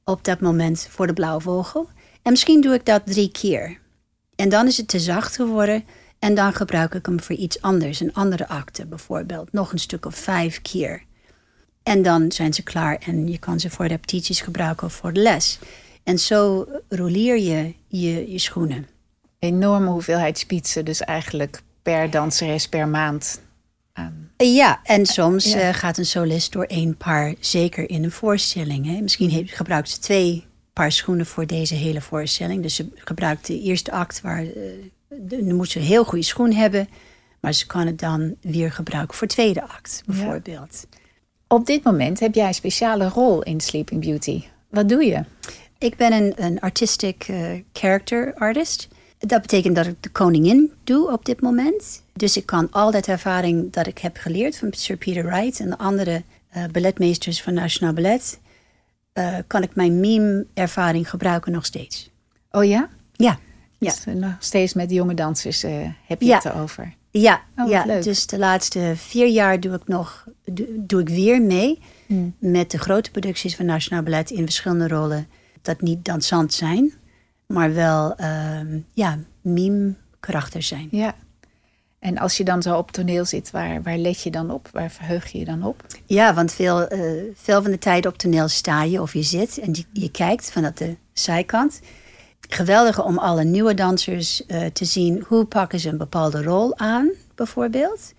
op 0.04 0.24
dat 0.24 0.40
moment 0.40 0.86
voor 0.90 1.06
de 1.06 1.12
blauwe 1.12 1.40
vogel. 1.40 1.88
En 2.22 2.30
misschien 2.30 2.60
doe 2.60 2.74
ik 2.74 2.86
dat 2.86 3.02
drie 3.06 3.30
keer. 3.30 3.78
En 4.36 4.48
dan 4.48 4.66
is 4.66 4.76
het 4.76 4.88
te 4.88 4.98
zacht 4.98 5.36
geworden. 5.36 5.84
En 6.18 6.34
dan 6.34 6.52
gebruik 6.52 6.94
ik 6.94 7.06
hem 7.06 7.20
voor 7.20 7.36
iets 7.36 7.60
anders, 7.62 8.00
een 8.00 8.14
andere 8.14 8.48
acte 8.48 8.86
bijvoorbeeld. 8.86 9.52
Nog 9.52 9.72
een 9.72 9.78
stuk 9.78 10.06
of 10.06 10.14
vijf 10.14 10.62
keer. 10.62 11.02
En 11.82 12.02
dan 12.02 12.32
zijn 12.32 12.54
ze 12.54 12.62
klaar 12.62 12.96
en 13.06 13.28
je 13.28 13.38
kan 13.38 13.60
ze 13.60 13.70
voor 13.70 13.86
repetities 13.86 14.40
gebruiken 14.40 14.86
of 14.86 14.92
voor 14.92 15.12
de 15.12 15.20
les. 15.20 15.58
En 16.02 16.18
zo 16.18 16.66
roleer 16.88 17.38
je 17.38 17.74
je, 17.86 18.30
je 18.32 18.38
schoenen. 18.38 18.86
Enorme 19.38 19.90
hoeveelheid 19.90 20.38
spitsen, 20.38 20.84
dus 20.84 21.00
eigenlijk 21.00 21.62
per 21.84 22.10
danseres 22.10 22.68
per 22.68 22.88
maand. 22.88 23.42
Aan. 23.92 24.30
Ja, 24.36 24.80
en 24.82 25.06
soms 25.06 25.52
eh, 25.52 25.68
gaat 25.72 25.98
een 25.98 26.06
solist 26.06 26.52
door 26.52 26.64
één 26.64 26.96
paar, 26.96 27.34
zeker 27.40 27.90
in 27.90 28.04
een 28.04 28.10
voorstelling. 28.10 28.86
Hè. 28.86 29.00
Misschien 29.00 29.30
heeft, 29.30 29.52
gebruikt 29.52 29.90
ze 29.90 29.98
twee 29.98 30.44
paar 30.72 30.92
schoenen 30.92 31.26
voor 31.26 31.46
deze 31.46 31.74
hele 31.74 32.00
voorstelling. 32.00 32.62
Dus 32.62 32.74
ze 32.74 32.88
gebruikt 32.94 33.46
de 33.46 33.60
eerste 33.60 33.92
act 33.92 34.20
waar 34.20 34.44
uh, 34.44 34.52
dan 35.08 35.54
moet 35.54 35.70
ze 35.70 35.78
een 35.78 35.84
heel 35.84 36.04
goede 36.04 36.24
schoen 36.24 36.52
hebben. 36.52 36.88
Maar 37.40 37.52
ze 37.52 37.66
kan 37.66 37.86
het 37.86 37.98
dan 37.98 38.34
weer 38.40 38.72
gebruiken 38.72 39.16
voor 39.16 39.26
tweede 39.26 39.62
act, 39.62 40.02
bijvoorbeeld. 40.06 40.86
Op 41.48 41.66
dit 41.66 41.82
moment 41.84 42.20
heb 42.20 42.34
jij 42.34 42.46
een 42.46 42.54
speciale 42.54 43.08
rol 43.08 43.42
in 43.42 43.60
Sleeping 43.60 44.00
Beauty. 44.00 44.42
Wat 44.70 44.88
doe 44.88 45.04
je? 45.04 45.24
Ik 45.78 45.96
ben 45.96 46.12
een, 46.12 46.32
een 46.36 46.60
artistic 46.60 47.28
uh, 47.28 47.50
character 47.72 48.34
artist. 48.34 48.88
Dat 49.26 49.40
betekent 49.40 49.76
dat 49.76 49.86
ik 49.86 50.02
de 50.02 50.08
koningin 50.08 50.72
doe 50.84 51.12
op 51.12 51.24
dit 51.24 51.40
moment. 51.40 52.02
Dus 52.12 52.36
ik 52.36 52.46
kan 52.46 52.68
al 52.70 52.90
dat 52.90 53.06
ervaring 53.06 53.72
dat 53.72 53.86
ik 53.86 53.98
heb 53.98 54.16
geleerd 54.16 54.58
van 54.58 54.68
Sir 54.72 54.96
Peter 54.96 55.24
Wright 55.24 55.60
en 55.60 55.68
de 55.70 55.78
andere 55.78 56.22
uh, 56.56 56.64
balletmeesters 56.72 57.42
van 57.42 57.54
Nationaal 57.54 57.92
Ballet, 57.92 58.38
uh, 59.14 59.36
kan 59.46 59.62
ik 59.62 59.74
mijn 59.74 60.00
meme-ervaring 60.00 61.10
gebruiken 61.10 61.52
nog 61.52 61.64
steeds. 61.64 62.10
Oh 62.50 62.64
ja? 62.64 62.88
Ja. 63.12 63.38
ja. 63.78 63.92
Dus, 63.92 64.04
nog 64.14 64.36
steeds 64.38 64.74
met 64.74 64.90
jonge 64.90 65.14
dansers 65.14 65.62
heb 66.06 66.22
je 66.22 66.34
het 66.34 66.44
erover? 66.44 66.94
Ja, 67.10 67.42
oh, 67.56 67.68
ja 67.68 68.00
dus 68.00 68.26
de 68.26 68.38
laatste 68.38 68.92
vier 68.96 69.28
jaar 69.28 69.60
doe 69.60 69.74
ik 69.74 69.88
nog 69.88 70.26
doe, 70.76 71.00
ik 71.00 71.08
weer 71.08 71.42
mee 71.42 71.78
hmm. 72.06 72.34
met 72.38 72.70
de 72.70 72.78
grote 72.78 73.10
producties 73.10 73.56
van 73.56 73.66
Nationaal 73.66 74.02
Ballet 74.02 74.30
in 74.30 74.44
verschillende 74.44 74.88
rollen. 74.88 75.28
Dat 75.62 75.80
niet 75.80 76.04
dansant 76.04 76.52
zijn, 76.52 76.92
maar 77.46 77.74
wel 77.74 78.14
uh, 78.20 78.60
ja, 78.92 79.18
meme-karakters 79.40 80.68
zijn. 80.68 80.88
Ja. 80.90 81.14
En 81.98 82.18
als 82.18 82.36
je 82.36 82.44
dan 82.44 82.62
zo 82.62 82.76
op 82.76 82.90
toneel 82.90 83.24
zit, 83.24 83.50
waar, 83.50 83.82
waar 83.82 83.96
let 83.96 84.22
je 84.22 84.30
dan 84.30 84.50
op? 84.50 84.68
Waar 84.72 84.90
verheug 84.90 85.26
je 85.26 85.38
je 85.38 85.44
dan 85.44 85.62
op? 85.62 85.86
Ja, 86.04 86.34
want 86.34 86.52
veel, 86.52 86.92
uh, 86.92 87.22
veel 87.34 87.62
van 87.62 87.70
de 87.70 87.78
tijd 87.78 88.06
op 88.06 88.18
toneel 88.18 88.48
sta 88.48 88.82
je 88.82 89.02
of 89.02 89.12
je 89.12 89.22
zit 89.22 89.58
en 89.58 89.72
je, 89.72 89.84
je 89.92 90.10
kijkt 90.10 90.52
vanaf 90.52 90.72
de 90.72 90.96
zijkant. 91.12 91.80
Geweldig 92.48 93.04
om 93.04 93.18
alle 93.18 93.44
nieuwe 93.44 93.74
dansers 93.74 94.42
uh, 94.46 94.66
te 94.66 94.84
zien 94.84 95.24
hoe 95.26 95.44
pakken 95.44 95.80
ze 95.80 95.88
een 95.88 95.98
bepaalde 95.98 96.42
rol 96.42 96.78
aan, 96.78 97.10
bijvoorbeeld. 97.34 98.12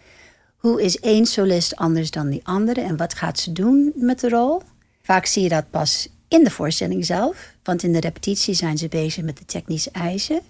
Hoe 0.55 0.81
is 0.81 0.99
één 0.99 1.25
solist 1.25 1.75
anders 1.75 2.11
dan 2.11 2.29
die 2.29 2.47
andere 2.47 2.81
en 2.81 2.97
wat 2.97 3.13
gaat 3.13 3.39
ze 3.39 3.51
doen 3.51 3.91
met 3.95 4.19
de 4.19 4.29
rol? 4.29 4.61
Vaak 5.01 5.25
zie 5.25 5.43
je 5.43 5.49
dat 5.49 5.69
pas 5.69 6.09
in 6.36 6.43
de 6.43 6.52
voorstelling 6.52 7.06
zelf, 7.06 7.54
want 7.63 7.84
in 7.84 7.93
de 7.93 8.00
repetitie 8.00 8.54
zijn 8.54 8.78
ze 8.78 8.88
bezig 8.88 9.24
met 9.24 9.38
de 9.38 9.45
technische 9.45 9.91
eisen. 9.91 10.41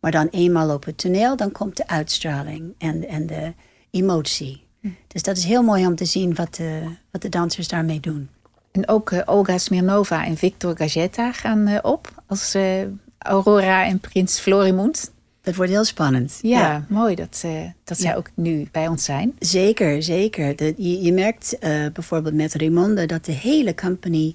Maar 0.00 0.10
dan 0.10 0.28
eenmaal 0.30 0.74
op 0.74 0.84
het 0.84 0.98
toneel, 0.98 1.36
dan 1.36 1.52
komt 1.52 1.76
de 1.76 1.88
uitstraling 1.88 2.74
en, 2.78 3.08
en 3.08 3.26
de 3.26 3.52
emotie. 3.90 4.64
Hm. 4.80 4.88
Dus 5.06 5.22
dat 5.22 5.36
is 5.36 5.44
heel 5.44 5.62
mooi 5.62 5.86
om 5.86 5.94
te 5.94 6.04
zien 6.04 6.34
wat 6.34 6.54
de, 6.54 6.82
wat 7.10 7.22
de 7.22 7.28
dansers 7.28 7.68
daarmee 7.68 8.00
doen. 8.00 8.28
En 8.72 8.88
ook 8.88 9.10
uh, 9.10 9.20
Olga 9.24 9.58
Smirnova 9.58 10.24
en 10.24 10.36
Victor 10.36 10.76
Gazetta 10.76 11.32
gaan 11.32 11.68
uh, 11.68 11.78
op 11.82 12.22
als 12.26 12.54
uh, 12.54 12.82
Aurora 13.18 13.84
en 13.84 14.00
Prins 14.00 14.38
Florimond. 14.38 15.12
Dat 15.42 15.54
wordt 15.54 15.72
heel 15.72 15.84
spannend. 15.84 16.38
Ja, 16.42 16.84
mooi 16.88 17.14
dat, 17.14 17.44
dat 17.84 17.98
zij 17.98 18.16
ook 18.16 18.30
nu 18.34 18.68
bij 18.72 18.88
ons 18.88 19.04
zijn. 19.04 19.34
Zeker, 19.38 20.02
zeker. 20.02 20.56
De, 20.56 20.74
je, 20.76 21.02
je, 21.02 21.12
merkt 21.12 21.56
bijvoorbeeld 21.92 22.34
met 22.34 22.54
Raymonde 22.54 23.06
dat 23.06 23.24
de 23.24 23.32
hele 23.32 23.74
company 23.74 24.34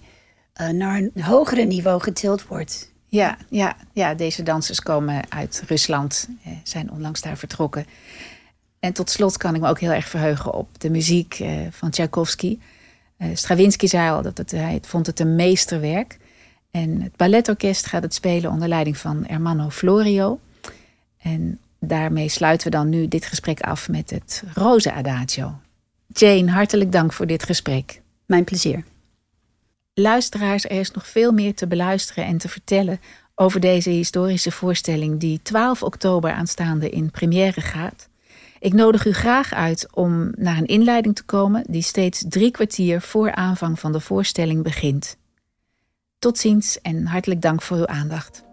naar 0.70 0.98
een 0.98 1.24
hogere 1.24 1.64
niveau 1.64 2.02
getild 2.02 2.48
wordt. 2.48 2.92
Ja, 3.08 3.38
ja, 3.50 3.76
ja, 3.94 4.14
deze 4.14 4.44
dansers 4.44 4.82
komen 4.82 5.24
uit 5.30 5.64
Rusland, 5.68 6.28
zijn 6.64 6.92
onlangs 6.92 7.22
daar 7.22 7.38
vertrokken. 7.38 7.86
En 8.80 8.94
tot 8.94 9.10
slot 9.10 9.38
kan 9.38 9.56
ik 9.56 9.62
me 9.62 9.70
ook 9.70 9.80
heel 9.80 9.92
erg 9.92 10.08
verheugen 10.08 10.54
op 10.54 10.80
de 10.80 10.90
muziek 10.90 11.44
van 11.70 11.90
Tchaikovsky. 11.90 12.60
Stravinsky 13.34 13.88
zei 13.88 14.12
al 14.12 14.22
dat 14.22 14.38
het, 14.38 14.52
hij 14.52 14.80
vond 14.82 15.06
het 15.06 15.20
een 15.20 15.36
meesterwerk. 15.36 16.18
En 16.72 17.02
het 17.02 17.16
balletorkest 17.16 17.86
gaat 17.86 18.04
het 18.04 18.14
spelen 18.14 18.52
onder 18.52 18.68
leiding 18.68 18.98
van 18.98 19.28
Ermanno 19.28 19.70
Florio. 19.70 20.40
En 21.18 21.60
daarmee 21.80 22.30
sluiten 22.30 22.72
we 22.72 22.78
dan 22.78 22.90
nu 22.90 23.08
dit 23.08 23.26
gesprek 23.26 23.62
af 23.62 23.90
met 23.90 24.10
het 24.10 24.44
Roze 24.54 24.94
Adagio. 24.94 25.60
Jane, 26.08 26.52
hartelijk 26.52 26.92
dank 26.92 27.14
voor 27.14 27.28
dit 27.28 27.44
gesprek. 27.44 28.02
Mijn 28.26 28.44
plezier. 28.44 28.84
Luisteraars, 29.94 30.66
er 30.66 30.80
is 30.80 30.92
nog 30.92 31.08
veel 31.08 31.32
meer 31.32 31.56
te 31.56 31.68
beluisteren 31.68 32.26
en 32.26 32.38
te 32.38 32.50
vertellen 32.50 33.00
over 33.36 33.60
deze 33.60 33.90
historische 33.90 34.52
voorstelling 34.52 35.20
die 35.20 35.42
12 35.42 35.84
oktober 35.84 36.32
aanstaande 36.32 36.90
in 36.90 37.12
première 37.12 37.62
gaat. 37.62 38.10
Ik 38.60 38.74
nodig 38.74 39.06
u 39.06 39.14
graag 39.14 39.54
uit 39.54 39.88
om 39.94 40.32
naar 40.38 40.58
een 40.58 40.66
inleiding 40.66 41.16
te 41.16 41.24
komen 41.24 41.64
die 41.70 41.82
steeds 41.82 42.24
drie 42.30 42.52
kwartier 42.52 43.02
voor 43.02 43.32
aanvang 43.32 43.80
van 43.80 43.92
de 43.92 44.00
voorstelling 44.00 44.64
begint. 44.64 45.18
Tot 46.20 46.38
ziens 46.38 46.82
en 46.82 47.06
hartelijk 47.06 47.42
dank 47.42 47.62
voor 47.62 47.78
uw 47.78 47.88
aandacht. 47.88 48.44